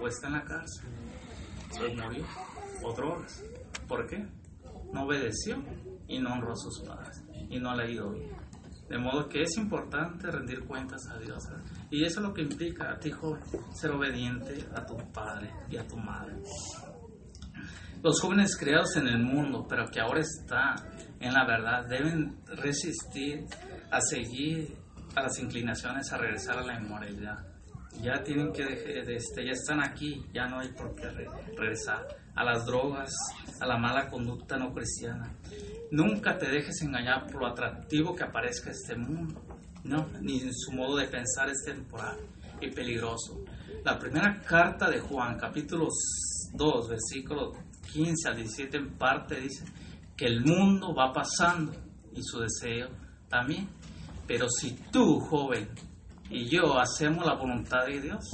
o 0.00 0.06
está 0.06 0.26
en 0.26 0.32
la 0.34 0.44
cárcel 0.44 0.90
o 1.80 2.02
murió 2.02 2.24
o 2.82 2.92
drogas. 2.92 3.44
¿Por 3.88 4.06
qué? 4.06 4.26
No 4.92 5.04
obedeció 5.04 5.62
y 6.06 6.18
no 6.18 6.34
honró 6.34 6.52
a 6.52 6.56
sus 6.56 6.80
padres 6.80 7.24
y 7.48 7.58
no 7.58 7.74
le 7.74 7.84
ha 7.84 7.90
ido 7.90 8.10
bien. 8.10 8.30
De 8.88 8.98
modo 8.98 9.28
que 9.28 9.42
es 9.42 9.56
importante 9.56 10.30
rendir 10.30 10.64
cuentas 10.64 11.06
a 11.08 11.18
Dios. 11.18 11.42
Y 11.90 12.04
eso 12.04 12.20
es 12.20 12.26
lo 12.26 12.34
que 12.34 12.42
implica 12.42 12.92
a 12.92 12.98
ti, 12.98 13.10
joven, 13.10 13.40
ser 13.72 13.92
obediente 13.92 14.66
a 14.74 14.84
tu 14.84 14.96
padre 15.10 15.50
y 15.70 15.76
a 15.76 15.86
tu 15.86 15.96
madre. 15.96 16.34
Los 18.04 18.20
jóvenes 18.20 18.54
creados 18.58 18.96
en 18.96 19.08
el 19.08 19.18
mundo, 19.18 19.64
pero 19.66 19.86
que 19.90 19.98
ahora 19.98 20.20
están 20.20 20.74
en 21.20 21.32
la 21.32 21.46
verdad, 21.46 21.86
deben 21.88 22.36
resistir 22.48 23.46
a 23.90 23.98
seguir 23.98 24.76
a 25.16 25.22
las 25.22 25.38
inclinaciones 25.38 26.12
a 26.12 26.18
regresar 26.18 26.58
a 26.58 26.66
la 26.66 26.78
inmoralidad. 26.78 27.38
Ya 28.02 28.22
tienen 28.22 28.52
que 28.52 28.62
este, 28.62 29.46
ya 29.46 29.52
están 29.52 29.82
aquí, 29.82 30.22
ya 30.34 30.46
no 30.46 30.60
hay 30.60 30.70
por 30.72 30.94
qué 30.94 31.08
regresar 31.56 32.06
a 32.34 32.44
las 32.44 32.66
drogas, 32.66 33.10
a 33.58 33.66
la 33.66 33.78
mala 33.78 34.10
conducta 34.10 34.58
no 34.58 34.74
cristiana. 34.74 35.34
Nunca 35.90 36.36
te 36.36 36.50
dejes 36.50 36.82
engañar 36.82 37.26
por 37.26 37.40
lo 37.40 37.46
atractivo 37.46 38.14
que 38.14 38.24
aparezca 38.24 38.70
este 38.70 38.96
mundo, 38.96 39.40
no, 39.84 40.10
ni 40.20 40.42
en 40.42 40.52
su 40.52 40.72
modo 40.72 40.98
de 40.98 41.06
pensar 41.06 41.48
es 41.48 41.64
temporal 41.64 42.18
y 42.60 42.70
peligroso. 42.70 43.42
La 43.82 43.98
primera 43.98 44.42
carta 44.42 44.90
de 44.90 45.00
Juan, 45.00 45.38
capítulo 45.38 45.88
2, 46.52 46.88
versículo 46.90 47.52
15 47.92 48.28
al 48.28 48.36
17 48.36 48.76
en 48.76 48.98
parte 48.98 49.40
dice 49.40 49.64
que 50.16 50.26
el 50.26 50.44
mundo 50.44 50.94
va 50.94 51.12
pasando 51.12 51.72
y 52.12 52.22
su 52.22 52.40
deseo 52.40 52.88
también. 53.28 53.68
Pero 54.26 54.48
si 54.48 54.72
tú, 54.90 55.20
joven, 55.20 55.68
y 56.30 56.48
yo 56.48 56.78
hacemos 56.78 57.26
la 57.26 57.34
voluntad 57.34 57.86
de 57.86 58.00
Dios, 58.00 58.24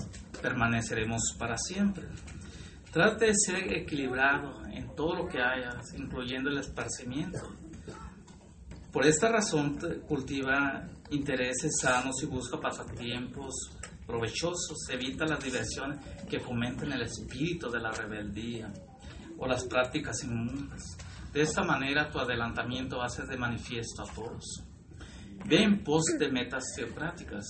permaneceremos 0.40 1.34
para 1.38 1.56
siempre. 1.56 2.06
Trate 2.92 3.26
de 3.26 3.34
ser 3.34 3.72
equilibrado 3.72 4.64
en 4.66 4.94
todo 4.94 5.14
lo 5.14 5.28
que 5.28 5.40
hayas, 5.40 5.94
incluyendo 5.96 6.50
el 6.50 6.58
esparcimiento. 6.58 7.40
Por 8.92 9.06
esta 9.06 9.28
razón 9.28 9.78
cultiva 10.08 10.88
intereses 11.10 11.78
sanos 11.80 12.22
y 12.22 12.26
busca 12.26 12.60
pasatiempos 12.60 13.54
provechosos, 14.06 14.88
evita 14.90 15.24
las 15.24 15.42
diversiones 15.42 15.98
que 16.28 16.40
fomenten 16.40 16.92
el 16.92 17.02
espíritu 17.02 17.70
de 17.70 17.80
la 17.80 17.92
rebeldía 17.92 18.72
o 19.40 19.48
las 19.48 19.64
prácticas 19.64 20.22
inmundas. 20.22 20.96
De 21.32 21.42
esta 21.42 21.64
manera 21.64 22.10
tu 22.10 22.18
adelantamiento 22.18 23.00
ser 23.08 23.26
de 23.26 23.36
manifiesto 23.36 24.02
a 24.02 24.14
todos. 24.14 24.62
Ve 25.46 25.62
en 25.62 25.82
pos 25.82 26.04
de 26.18 26.30
metas 26.30 26.64
teocráticas. 26.76 27.46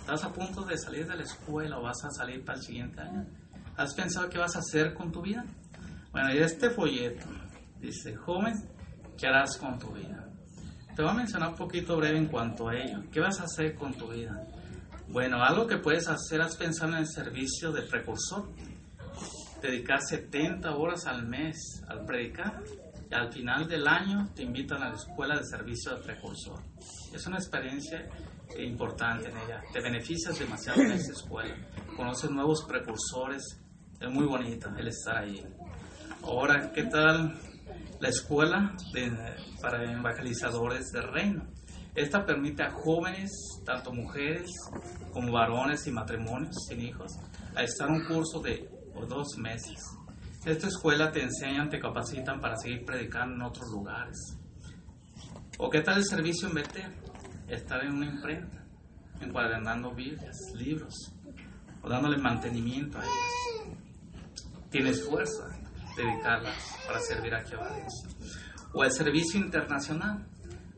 ¿Estás 0.00 0.24
a 0.24 0.32
punto 0.32 0.64
de 0.64 0.76
salir 0.76 1.06
de 1.06 1.16
la 1.16 1.22
escuela 1.22 1.78
o 1.78 1.82
vas 1.82 2.04
a 2.04 2.10
salir 2.10 2.44
para 2.44 2.58
el 2.58 2.64
siguiente 2.64 3.00
año? 3.00 3.24
¿Has 3.76 3.94
pensado 3.94 4.28
qué 4.28 4.38
vas 4.38 4.56
a 4.56 4.58
hacer 4.58 4.92
con 4.92 5.12
tu 5.12 5.22
vida? 5.22 5.44
Bueno, 6.10 6.34
y 6.34 6.38
este 6.38 6.70
folleto 6.70 7.26
dice, 7.80 8.16
joven, 8.16 8.54
¿qué 9.16 9.28
harás 9.28 9.56
con 9.56 9.78
tu 9.78 9.92
vida? 9.92 10.28
Te 10.96 11.02
voy 11.02 11.12
a 11.12 11.14
mencionar 11.14 11.50
un 11.50 11.54
poquito 11.54 11.96
breve 11.96 12.18
en 12.18 12.26
cuanto 12.26 12.68
a 12.68 12.74
ello. 12.74 13.04
¿Qué 13.12 13.20
vas 13.20 13.38
a 13.38 13.44
hacer 13.44 13.76
con 13.76 13.94
tu 13.94 14.08
vida? 14.08 14.48
Bueno, 15.08 15.40
algo 15.42 15.66
que 15.66 15.78
puedes 15.78 16.08
hacer 16.08 16.40
es 16.40 16.56
pensar 16.56 16.88
en 16.88 16.96
el 16.96 17.06
servicio 17.06 17.70
de 17.70 17.82
precursor. 17.82 18.48
Dedicar 19.60 20.00
70 20.00 20.76
horas 20.76 21.06
al 21.06 21.26
mes 21.26 21.82
al 21.88 22.04
predicar 22.04 22.62
y 23.10 23.14
al 23.14 23.32
final 23.32 23.66
del 23.66 23.88
año 23.88 24.28
te 24.34 24.42
invitan 24.42 24.82
a 24.82 24.90
la 24.90 24.94
escuela 24.94 25.36
de 25.36 25.44
servicio 25.44 25.96
de 25.96 26.02
precursor. 26.02 26.62
Es 27.12 27.26
una 27.26 27.38
experiencia 27.38 28.08
importante 28.56 29.28
en 29.28 29.36
ella. 29.36 29.62
Te 29.72 29.80
beneficias 29.80 30.38
demasiado 30.38 30.80
en 30.82 30.92
esa 30.92 31.12
escuela. 31.12 31.54
Conoces 31.96 32.30
nuevos 32.30 32.64
precursores, 32.68 33.42
es 34.00 34.10
muy 34.10 34.26
bonita 34.26 34.74
el 34.78 34.88
estar 34.88 35.18
ahí. 35.18 35.44
Ahora, 36.22 36.72
¿qué 36.72 36.84
tal 36.84 37.38
la 38.00 38.08
escuela 38.08 38.76
de, 38.92 39.10
para 39.60 39.82
evangelizadores 39.90 40.90
del 40.92 41.04
reino? 41.04 41.46
Esta 41.94 42.24
permite 42.24 42.62
a 42.62 42.70
jóvenes, 42.70 43.30
tanto 43.64 43.92
mujeres 43.92 44.50
como 45.12 45.32
varones 45.32 45.86
y 45.86 45.90
matrimonios 45.90 46.54
sin 46.68 46.80
hijos, 46.80 47.10
a 47.56 47.62
estar 47.64 47.88
un 47.90 48.04
curso 48.06 48.40
de 48.40 48.68
dos 49.06 49.36
meses. 49.36 49.78
Esta 50.44 50.68
escuela 50.68 51.10
te 51.12 51.22
enseñan, 51.22 51.68
te 51.68 51.78
capacitan 51.78 52.40
para 52.40 52.56
seguir 52.56 52.84
predicando 52.84 53.34
en 53.34 53.42
otros 53.42 53.70
lugares. 53.70 54.16
¿O 55.58 55.68
qué 55.68 55.80
tal 55.80 55.98
el 55.98 56.04
servicio 56.04 56.48
en 56.48 56.54
Betel? 56.54 56.94
Estar 57.48 57.84
en 57.84 57.94
una 57.94 58.06
imprenta, 58.06 58.64
encuadernando 59.20 59.92
Biblias, 59.92 60.36
libros, 60.54 60.94
o 61.82 61.88
dándole 61.88 62.16
mantenimiento 62.18 62.98
a 62.98 63.02
ellas. 63.02 63.76
Tienes 64.70 65.04
fuerza, 65.04 65.48
dedicarlas 65.96 66.56
para 66.86 67.00
servir 67.00 67.34
a 67.34 67.44
Jehová 67.44 67.74
Dios. 67.74 67.92
O 68.72 68.84
el 68.84 68.92
servicio 68.92 69.40
internacional. 69.40 70.26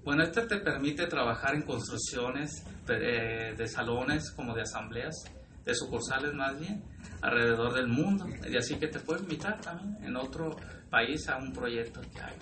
Bueno, 0.03 0.23
este 0.23 0.47
te 0.47 0.59
permite 0.59 1.07
trabajar 1.07 1.55
en 1.55 1.63
construcciones 1.63 2.65
de, 2.87 3.55
de 3.57 3.69
salones 3.69 4.31
como 4.31 4.55
de 4.55 4.63
asambleas, 4.63 5.15
de 5.65 5.75
sucursales 5.75 6.35
más 6.35 6.59
bien, 6.59 6.83
alrededor 7.23 7.75
del 7.75 7.89
mundo. 7.89 8.27
Y 8.49 8.57
así 8.57 8.77
que 8.77 8.89
te 8.89 9.01
puedes 9.01 9.23
invitar 9.23 9.61
también 9.61 9.97
en 10.03 10.17
otro 10.17 10.57
país 10.91 11.29
a 11.29 11.37
un 11.37 11.53
proyecto 11.53 12.01
que 12.01 12.21
hay. 12.21 12.35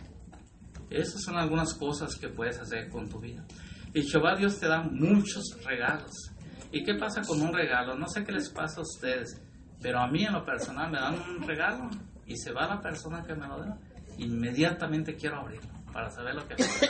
Esas 0.90 1.22
son 1.22 1.36
algunas 1.36 1.74
cosas 1.74 2.16
que 2.16 2.28
puedes 2.28 2.58
hacer 2.58 2.88
con 2.88 3.08
tu 3.08 3.20
vida. 3.20 3.44
Y 3.92 4.02
Jehová 4.02 4.34
Dios 4.36 4.58
te 4.58 4.68
da 4.68 4.82
muchos 4.82 5.44
regalos. 5.64 6.12
¿Y 6.72 6.84
qué 6.84 6.94
pasa 6.94 7.22
con 7.22 7.40
un 7.40 7.52
regalo? 7.52 7.96
No 7.96 8.06
sé 8.08 8.24
qué 8.24 8.32
les 8.32 8.50
pasa 8.50 8.80
a 8.80 8.82
ustedes, 8.82 9.40
pero 9.80 10.00
a 10.00 10.08
mí 10.08 10.24
en 10.24 10.32
lo 10.32 10.44
personal 10.44 10.90
me 10.90 10.98
dan 10.98 11.14
un 11.14 11.46
regalo 11.46 11.90
y 12.26 12.36
se 12.36 12.52
va 12.52 12.66
la 12.66 12.80
persona 12.80 13.22
que 13.22 13.34
me 13.34 13.46
lo 13.46 13.58
da. 13.58 13.78
Inmediatamente 14.18 15.14
quiero 15.14 15.40
abrirlo 15.40 15.70
para 15.92 16.10
saber 16.10 16.34
lo 16.34 16.46
que 16.46 16.56
pasa. 16.56 16.86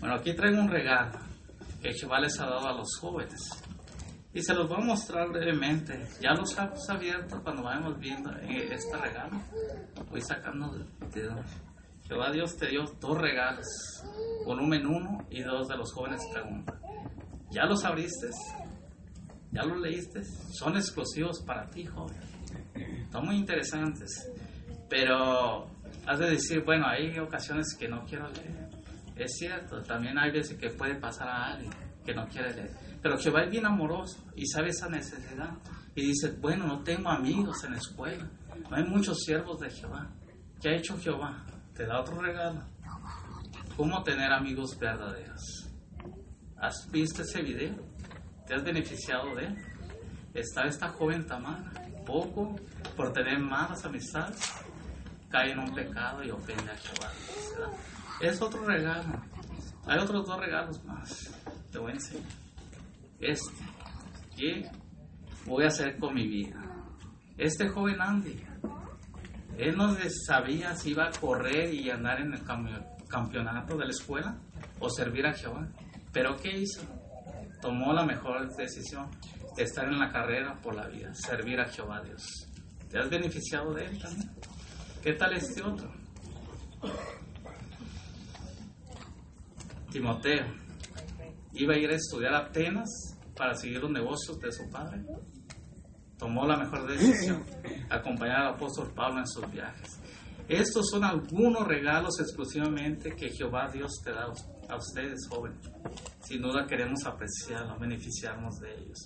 Bueno, 0.00 0.16
aquí 0.16 0.34
traigo 0.34 0.60
un 0.60 0.68
regalo 0.68 1.18
que 1.82 1.92
Jehová 1.92 2.20
les 2.20 2.38
ha 2.40 2.46
dado 2.46 2.68
a 2.68 2.72
los 2.72 2.96
jóvenes. 3.00 3.62
Y 4.32 4.42
se 4.42 4.54
los 4.54 4.68
voy 4.68 4.82
a 4.82 4.84
mostrar 4.84 5.28
brevemente. 5.30 6.06
Ya 6.20 6.32
los 6.32 6.56
has 6.58 6.88
abierto 6.90 7.42
cuando 7.42 7.62
vayamos 7.62 7.98
viendo 7.98 8.30
eh, 8.38 8.68
este 8.72 8.96
regalo. 8.96 9.40
Voy 10.10 10.20
sacando 10.20 10.68
de, 10.72 11.20
de 11.20 11.30
Jehová 12.08 12.30
Dios 12.32 12.56
te 12.56 12.68
dio 12.68 12.84
dos 13.00 13.18
regalos, 13.18 13.66
volumen 14.46 14.86
uno 14.86 15.26
y 15.28 15.42
dos 15.42 15.68
de 15.68 15.76
los 15.76 15.92
jóvenes 15.92 16.22
preguntan. 16.32 16.80
¿Ya 17.50 17.64
los 17.64 17.84
abriste? 17.84 18.28
¿Ya 19.52 19.62
los 19.62 19.78
leíste? 19.78 20.22
Son 20.58 20.74
exclusivos 20.76 21.42
para 21.42 21.68
ti, 21.68 21.84
joven. 21.84 22.16
Son 23.12 23.26
muy 23.26 23.36
interesantes. 23.36 24.30
Pero 24.88 25.66
has 26.06 26.18
de 26.18 26.30
decir, 26.30 26.64
bueno, 26.64 26.86
hay 26.86 27.18
ocasiones 27.18 27.76
que 27.78 27.88
no 27.88 28.04
quiero 28.06 28.28
leer. 28.30 28.68
Es 29.14 29.36
cierto, 29.36 29.82
también 29.82 30.18
hay 30.18 30.30
veces 30.30 30.56
que 30.56 30.70
puede 30.70 30.94
pasar 30.94 31.28
a 31.28 31.52
alguien 31.52 31.72
que 32.06 32.14
no 32.14 32.26
quiere 32.26 32.54
leer. 32.54 32.70
Pero 33.02 33.18
Jehová 33.18 33.44
es 33.44 33.50
bien 33.50 33.66
amoroso 33.66 34.24
y 34.34 34.46
sabe 34.46 34.70
esa 34.70 34.88
necesidad. 34.88 35.50
Y 35.94 36.06
dice, 36.06 36.32
bueno, 36.40 36.66
no 36.66 36.82
tengo 36.82 37.08
amigos 37.08 37.64
en 37.64 37.72
la 37.72 37.78
escuela. 37.78 38.28
No 38.68 38.76
hay 38.76 38.84
muchos 38.84 39.18
siervos 39.20 39.60
de 39.60 39.70
Jehová. 39.70 40.08
¿Qué 40.60 40.70
ha 40.70 40.76
hecho 40.76 40.98
Jehová? 40.98 41.44
Te 41.74 41.86
da 41.86 42.00
otro 42.00 42.20
regalo. 42.20 42.62
¿Cómo 43.76 44.02
tener 44.02 44.32
amigos 44.32 44.76
verdaderos? 44.78 45.68
¿Has 46.56 46.90
visto 46.90 47.22
ese 47.22 47.42
video? 47.42 47.76
¿Te 48.46 48.54
has 48.54 48.64
beneficiado 48.64 49.34
de 49.36 49.46
él? 49.46 49.56
Está 50.34 50.64
esta 50.64 50.88
joven 50.88 51.26
Tamara, 51.26 51.70
poco 52.04 52.56
por 52.96 53.12
tener 53.12 53.38
malas 53.38 53.84
amistades, 53.84 54.40
cae 55.28 55.52
en 55.52 55.60
un 55.60 55.74
pecado 55.74 56.24
y 56.24 56.30
ofende 56.30 56.70
a 56.70 56.76
Jehová. 56.76 57.12
Es 58.20 58.42
otro 58.42 58.64
regalo. 58.64 59.22
Hay 59.86 59.98
otros 59.98 60.26
dos 60.26 60.40
regalos 60.40 60.84
más. 60.84 61.30
Te 61.70 61.78
voy 61.78 61.92
a 61.92 61.94
enseñar. 61.94 62.47
Este. 63.20 63.64
¿Qué 64.36 64.70
voy 65.46 65.64
a 65.64 65.68
hacer 65.68 65.98
con 65.98 66.14
mi 66.14 66.26
vida? 66.26 66.56
Este 67.36 67.68
joven 67.68 68.00
Andy, 68.00 68.40
él 69.58 69.76
no 69.76 69.96
sabía 70.26 70.74
si 70.76 70.90
iba 70.90 71.06
a 71.06 71.10
correr 71.10 71.74
y 71.74 71.90
andar 71.90 72.20
en 72.20 72.32
el 72.32 72.42
campeonato 73.08 73.76
de 73.76 73.84
la 73.84 73.90
escuela 73.90 74.38
o 74.78 74.88
servir 74.88 75.26
a 75.26 75.32
Jehová. 75.32 75.68
Pero 76.12 76.36
¿qué 76.36 76.58
hizo? 76.58 76.82
Tomó 77.60 77.92
la 77.92 78.04
mejor 78.04 78.48
decisión 78.56 79.10
de 79.56 79.64
estar 79.64 79.84
en 79.86 79.98
la 79.98 80.10
carrera 80.10 80.56
por 80.60 80.76
la 80.76 80.86
vida, 80.86 81.12
servir 81.14 81.60
a 81.60 81.68
Jehová 81.68 82.00
Dios. 82.02 82.24
¿Te 82.88 82.98
has 82.98 83.10
beneficiado 83.10 83.74
de 83.74 83.86
él 83.86 83.98
también? 83.98 84.30
¿Qué 85.02 85.12
tal 85.14 85.32
este 85.34 85.62
otro? 85.62 85.92
Timoteo 89.90 90.67
iba 91.52 91.74
a 91.74 91.78
ir 91.78 91.90
a 91.90 91.94
estudiar 91.94 92.34
a 92.34 92.38
Atenas 92.46 93.16
para 93.36 93.54
seguir 93.54 93.80
los 93.80 93.90
negocios 93.90 94.38
de 94.40 94.52
su 94.52 94.68
padre. 94.70 95.02
Tomó 96.18 96.46
la 96.46 96.56
mejor 96.56 96.86
decisión, 96.88 97.44
acompañar 97.90 98.40
al 98.40 98.54
apóstol 98.54 98.92
Pablo 98.94 99.20
en 99.20 99.26
sus 99.26 99.50
viajes. 99.50 100.00
Estos 100.48 100.88
son 100.90 101.04
algunos 101.04 101.66
regalos 101.66 102.18
exclusivamente 102.20 103.14
que 103.14 103.28
Jehová 103.28 103.68
Dios 103.70 104.00
te 104.02 104.12
da 104.12 104.24
a 104.68 104.76
ustedes, 104.76 105.28
jóvenes. 105.28 105.60
Sin 106.20 106.40
duda 106.40 106.66
queremos 106.66 107.04
apreciarlos, 107.04 107.78
beneficiarnos 107.78 108.58
de 108.58 108.74
ellos. 108.74 108.98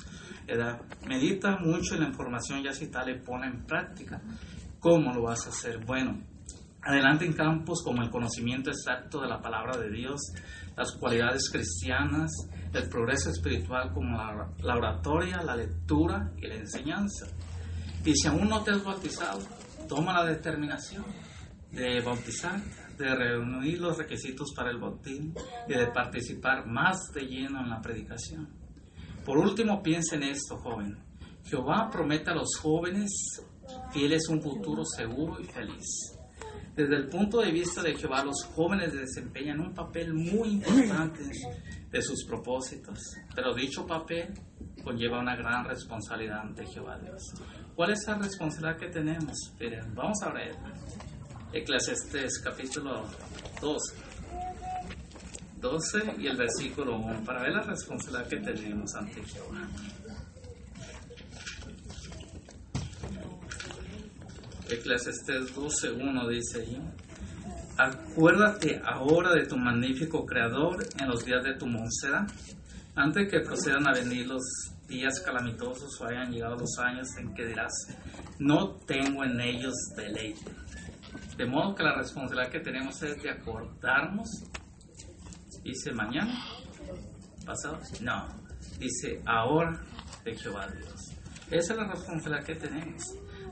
Medita 1.07 1.59
mucho 1.59 1.95
en 1.95 2.03
la 2.03 2.09
información 2.09 2.63
ya 2.63 2.73
citada 2.73 3.11
y 3.11 3.21
pone 3.21 3.47
en 3.47 3.65
práctica. 3.65 4.23
¿Cómo 4.79 5.13
lo 5.13 5.23
vas 5.23 5.47
a 5.47 5.51
hacer? 5.51 5.85
Bueno, 5.85 6.21
adelante 6.83 7.25
en 7.25 7.33
campos 7.33 7.83
como 7.85 8.03
el 8.03 8.11
conocimiento 8.11 8.71
exacto 8.71 9.21
de 9.21 9.29
la 9.29 9.41
palabra 9.41 9.77
de 9.79 9.91
Dios, 9.91 10.21
las 10.77 10.93
cualidades 10.93 11.51
cristianas, 11.51 12.31
el 12.73 12.89
progreso 12.89 13.31
espiritual 13.31 13.93
como 13.93 14.17
la, 14.17 14.49
la, 14.61 14.77
oratoria, 14.77 15.43
la 15.43 15.57
lectura 15.57 16.33
y 16.37 16.47
la 16.47 16.55
enseñanza. 16.55 17.27
Y 18.05 18.15
si 18.15 18.29
aún 18.29 18.49
no 18.49 18.63
te 18.63 18.73
has 18.73 18.83
bautizado, 18.83 19.41
toma 19.89 20.13
la 20.13 20.25
determinación 20.25 21.05
de 21.71 22.01
bautizar, 22.01 22.61
de 22.99 23.15
reunir 23.15 23.81
los 23.81 23.97
requisitos 23.97 24.53
para 24.55 24.71
el 24.71 24.79
bautismo 24.79 25.35
y 25.69 25.73
de 25.73 25.87
participar 25.89 26.67
más 26.67 26.99
de 27.15 27.23
lleno 27.23 27.61
en 27.61 27.71
la 27.71 27.81
predicación. 27.81 28.49
Por 29.25 29.39
último, 29.39 29.83
piensa 29.83 30.17
en 30.17 30.25
esto, 30.25 30.57
joven. 30.59 30.99
Jehová 31.45 31.89
promete 31.91 32.31
a 32.31 32.35
los 32.35 32.57
jóvenes 32.61 33.11
fieles 33.93 34.29
un 34.29 34.43
futuro 34.43 34.85
seguro 34.85 35.41
y 35.41 35.45
feliz. 35.45 36.12
Desde 36.75 36.97
el 36.97 37.07
punto 37.09 37.43
de 37.43 37.51
vista 37.51 37.83
de 37.83 37.95
Jehová, 37.95 38.25
los 38.25 38.45
jóvenes 38.55 38.95
desempeñan 38.95 39.61
un 39.61 39.75
papel 39.75 40.15
muy 40.15 40.49
importante 40.53 41.23
de 41.91 42.03
sus 42.03 42.25
propósitos, 42.25 42.99
pero 43.35 43.55
dicho 43.55 43.87
papel 43.87 44.33
conlleva 44.83 45.21
una 45.21 45.37
gran 45.37 45.67
responsabilidad 45.67 46.41
ante 46.41 46.67
Jehová 46.67 46.99
Dios. 46.99 47.23
¿Cuál 47.75 47.91
es 47.93 48.05
la 48.07 48.15
responsabilidad 48.17 48.79
que 48.79 48.89
tenemos? 48.89 49.37
Miren, 49.61 49.95
vamos 49.95 50.23
a 50.23 50.33
ver. 50.33 50.57
Eclesiastes 51.53 52.41
capítulo 52.43 53.05
12. 53.61 53.95
12 55.61 56.15
y 56.19 56.27
el 56.27 56.37
versículo 56.39 56.97
1 56.97 57.25
para 57.25 57.43
ver 57.43 57.53
la 57.53 57.63
responsabilidad 57.63 58.27
que 58.27 58.39
tenemos 58.39 58.95
ante 58.95 59.23
Jehová. 59.23 59.69
Eclesiastes 64.73 65.55
12.1 65.55 66.29
dice 66.29 66.61
ahí, 66.63 66.81
acuérdate 67.77 68.81
ahora 68.85 69.35
de 69.35 69.47
tu 69.47 69.57
magnífico 69.57 70.25
Creador 70.25 70.87
en 70.99 71.09
los 71.09 71.25
días 71.25 71.43
de 71.45 71.55
tu 71.55 71.67
mocedad, 71.67 72.27
antes 72.95 73.31
que 73.31 73.41
procedan 73.41 73.87
a 73.87 73.93
venir 73.93 74.27
los 74.27 74.43
días 74.89 75.21
calamitosos 75.21 76.01
o 76.01 76.07
hayan 76.07 76.31
llegado 76.31 76.57
los 76.57 76.79
años 76.79 77.09
en 77.19 77.35
que 77.35 77.47
dirás, 77.47 77.73
no 78.39 78.77
tengo 78.87 79.25
en 79.25 79.41
ellos 79.41 79.75
deleite. 79.97 80.51
De 81.37 81.47
modo 81.47 81.75
que 81.75 81.83
la 81.83 81.95
responsabilidad 81.95 82.51
que 82.51 82.61
tenemos 82.61 83.03
es 83.03 83.23
de 83.23 83.31
acordarnos, 83.31 84.29
dice 85.63 85.93
mañana, 85.93 86.35
pasado, 87.47 87.79
no, 88.01 88.29
dice 88.79 89.23
ahora 89.25 89.81
de 90.25 90.37
Jehová 90.37 90.69
Dios. 90.69 91.13
Esa 91.51 91.73
es 91.73 91.79
la 91.79 91.87
responsabilidad 91.89 92.45
que 92.45 92.55
tenemos. 92.55 93.03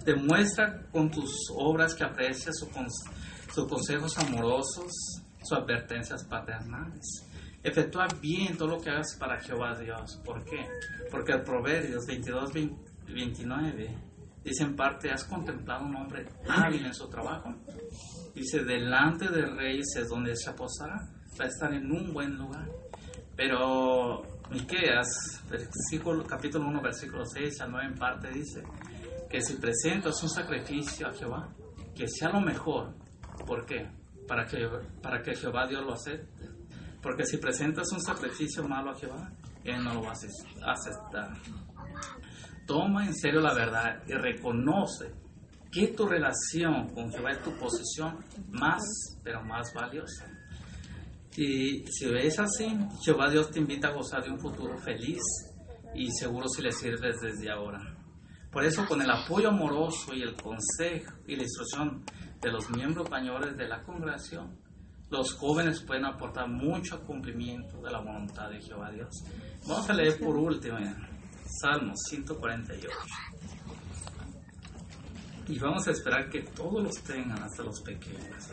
Demuestra 0.04 0.82
con 0.90 1.10
tus 1.10 1.30
obras 1.54 1.94
que 1.94 2.04
aprecias 2.04 2.56
sus 2.58 3.66
consejos 3.66 4.18
amorosos, 4.18 4.92
sus 5.42 5.58
advertencias 5.58 6.24
paternales. 6.24 7.26
Efectúa 7.62 8.08
bien 8.20 8.56
todo 8.56 8.68
lo 8.68 8.80
que 8.80 8.90
hagas 8.90 9.16
para 9.18 9.38
Jehová 9.40 9.78
Dios. 9.78 10.18
¿Por 10.24 10.44
qué? 10.44 10.66
Porque 11.10 11.32
el 11.32 11.42
Proverbios 11.42 12.06
22, 12.06 12.52
29 13.06 13.98
dice 14.42 14.64
en 14.64 14.74
parte, 14.74 15.10
has 15.10 15.24
contemplado 15.24 15.84
un 15.84 15.94
hombre 15.96 16.26
hábil 16.48 16.86
en 16.86 16.94
su 16.94 17.06
trabajo. 17.08 17.54
Dice, 18.34 18.64
delante 18.64 19.28
de 19.28 19.44
reyes 19.44 19.86
es 19.96 20.08
donde 20.08 20.34
se 20.34 20.48
aposará, 20.48 20.96
va 21.38 21.44
a 21.44 21.48
estar 21.48 21.72
en 21.74 21.90
un 21.90 22.14
buen 22.14 22.36
lugar. 22.36 22.66
Pero 23.36 24.22
Miqueas, 24.50 25.42
capítulo 26.26 26.68
1, 26.68 26.80
versículo 26.80 27.26
6 27.26 27.60
al 27.60 27.70
9 27.72 27.86
en 27.88 27.94
parte 27.94 28.30
dice, 28.30 28.62
que 29.30 29.40
si 29.40 29.54
presentas 29.54 30.20
un 30.24 30.28
sacrificio 30.28 31.06
a 31.06 31.14
Jehová, 31.14 31.54
que 31.94 32.08
sea 32.08 32.30
lo 32.30 32.40
mejor. 32.40 32.94
¿Por 33.46 33.64
qué? 33.64 33.88
Para 34.26 34.44
que, 34.44 34.68
para 35.00 35.22
que 35.22 35.36
Jehová 35.36 35.66
Dios 35.68 35.84
lo 35.84 35.94
acepte. 35.94 36.48
Porque 37.00 37.24
si 37.24 37.38
presentas 37.38 37.90
un 37.92 38.02
sacrificio 38.02 38.66
malo 38.66 38.90
a 38.90 38.94
Jehová, 38.94 39.32
Él 39.64 39.82
no 39.84 39.94
lo 39.94 40.02
va 40.02 40.10
a 40.10 40.72
aceptar. 40.72 41.30
Toma 42.66 43.06
en 43.06 43.14
serio 43.14 43.40
la 43.40 43.54
verdad 43.54 44.02
y 44.06 44.12
reconoce 44.12 45.14
que 45.70 45.88
tu 45.88 46.06
relación 46.06 46.88
con 46.92 47.10
Jehová 47.10 47.30
es 47.30 47.42
tu 47.42 47.52
posición 47.52 48.18
más, 48.50 48.82
pero 49.22 49.42
más 49.44 49.72
valiosa. 49.72 50.26
Y 51.36 51.86
si 51.86 52.10
ves 52.10 52.38
así, 52.40 52.76
Jehová 53.04 53.30
Dios 53.30 53.50
te 53.50 53.60
invita 53.60 53.88
a 53.88 53.92
gozar 53.92 54.24
de 54.24 54.30
un 54.30 54.40
futuro 54.40 54.76
feliz 54.78 55.22
y 55.94 56.10
seguro 56.10 56.48
si 56.48 56.62
le 56.62 56.72
sirves 56.72 57.16
desde 57.20 57.50
ahora. 57.50 57.99
Por 58.50 58.64
eso, 58.64 58.84
con 58.86 59.00
el 59.00 59.10
apoyo 59.10 59.48
amoroso 59.48 60.12
y 60.12 60.22
el 60.22 60.34
consejo 60.34 61.12
y 61.26 61.36
la 61.36 61.42
instrucción 61.42 62.04
de 62.40 62.50
los 62.50 62.68
miembros 62.70 63.08
mayores 63.08 63.56
de 63.56 63.68
la 63.68 63.82
congregación, 63.82 64.58
los 65.10 65.34
jóvenes 65.34 65.80
pueden 65.82 66.04
aportar 66.06 66.48
mucho 66.48 67.00
cumplimiento 67.04 67.80
de 67.80 67.90
la 67.90 68.00
voluntad 68.00 68.48
de 68.50 68.60
Jehová 68.60 68.90
Dios. 68.90 69.10
Vamos 69.66 69.88
a 69.90 69.92
leer 69.92 70.18
por 70.18 70.36
último 70.36 70.78
Salmos 71.60 71.98
148. 72.08 72.88
Y 75.48 75.58
vamos 75.58 75.86
a 75.88 75.90
esperar 75.90 76.30
que 76.30 76.42
todos 76.42 76.82
los 76.82 77.02
tengan, 77.02 77.42
hasta 77.42 77.64
los 77.64 77.80
pequeños. 77.82 78.50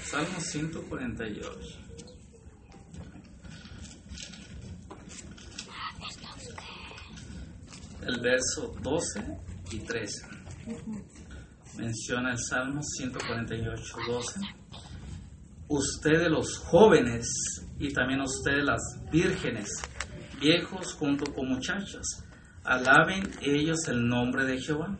Salmo 0.00 0.38
148. 0.38 1.50
El 8.06 8.20
verso 8.20 8.74
12 8.82 9.38
y 9.72 9.78
13. 9.80 10.26
Menciona 11.78 12.32
el 12.32 12.38
Salmo 12.38 12.80
148, 12.82 13.96
12. 14.08 14.40
Ustedes 15.68 16.28
los 16.28 16.58
jóvenes 16.58 17.26
y 17.78 17.92
también 17.92 18.20
ustedes 18.20 18.64
las 18.64 18.80
vírgenes, 19.10 19.70
viejos 20.40 20.92
junto 20.94 21.32
con 21.32 21.48
muchachas, 21.48 22.04
alaben 22.64 23.22
ellos 23.40 23.88
el 23.88 24.06
nombre 24.06 24.44
de 24.44 24.60
Jehová, 24.60 24.98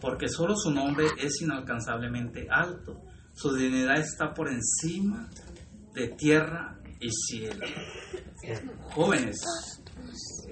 porque 0.00 0.28
solo 0.28 0.54
su 0.56 0.70
nombre 0.70 1.06
es 1.18 1.40
inalcanzablemente 1.42 2.46
alto 2.48 3.02
su 3.34 3.54
dignidad 3.54 3.98
está 3.98 4.32
por 4.34 4.48
encima 4.48 5.28
de 5.94 6.08
tierra 6.08 6.78
y 7.00 7.10
cielo. 7.10 7.66
Jóvenes, 8.90 9.40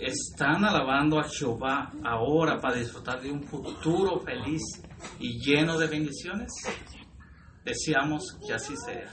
están 0.03 0.65
alabando 0.65 1.19
a 1.19 1.25
Jehová 1.25 1.93
ahora 2.05 2.61
para 2.61 2.77
disfrutar 2.77 3.21
de 3.21 3.31
un 3.31 3.43
futuro 3.45 4.21
feliz 4.21 4.63
y 5.19 5.39
lleno 5.41 5.79
de 5.79 5.87
bendiciones. 5.87 6.51
Deseamos 7.65 8.37
que 8.47 8.55
así 8.55 8.75
sea. 8.77 9.11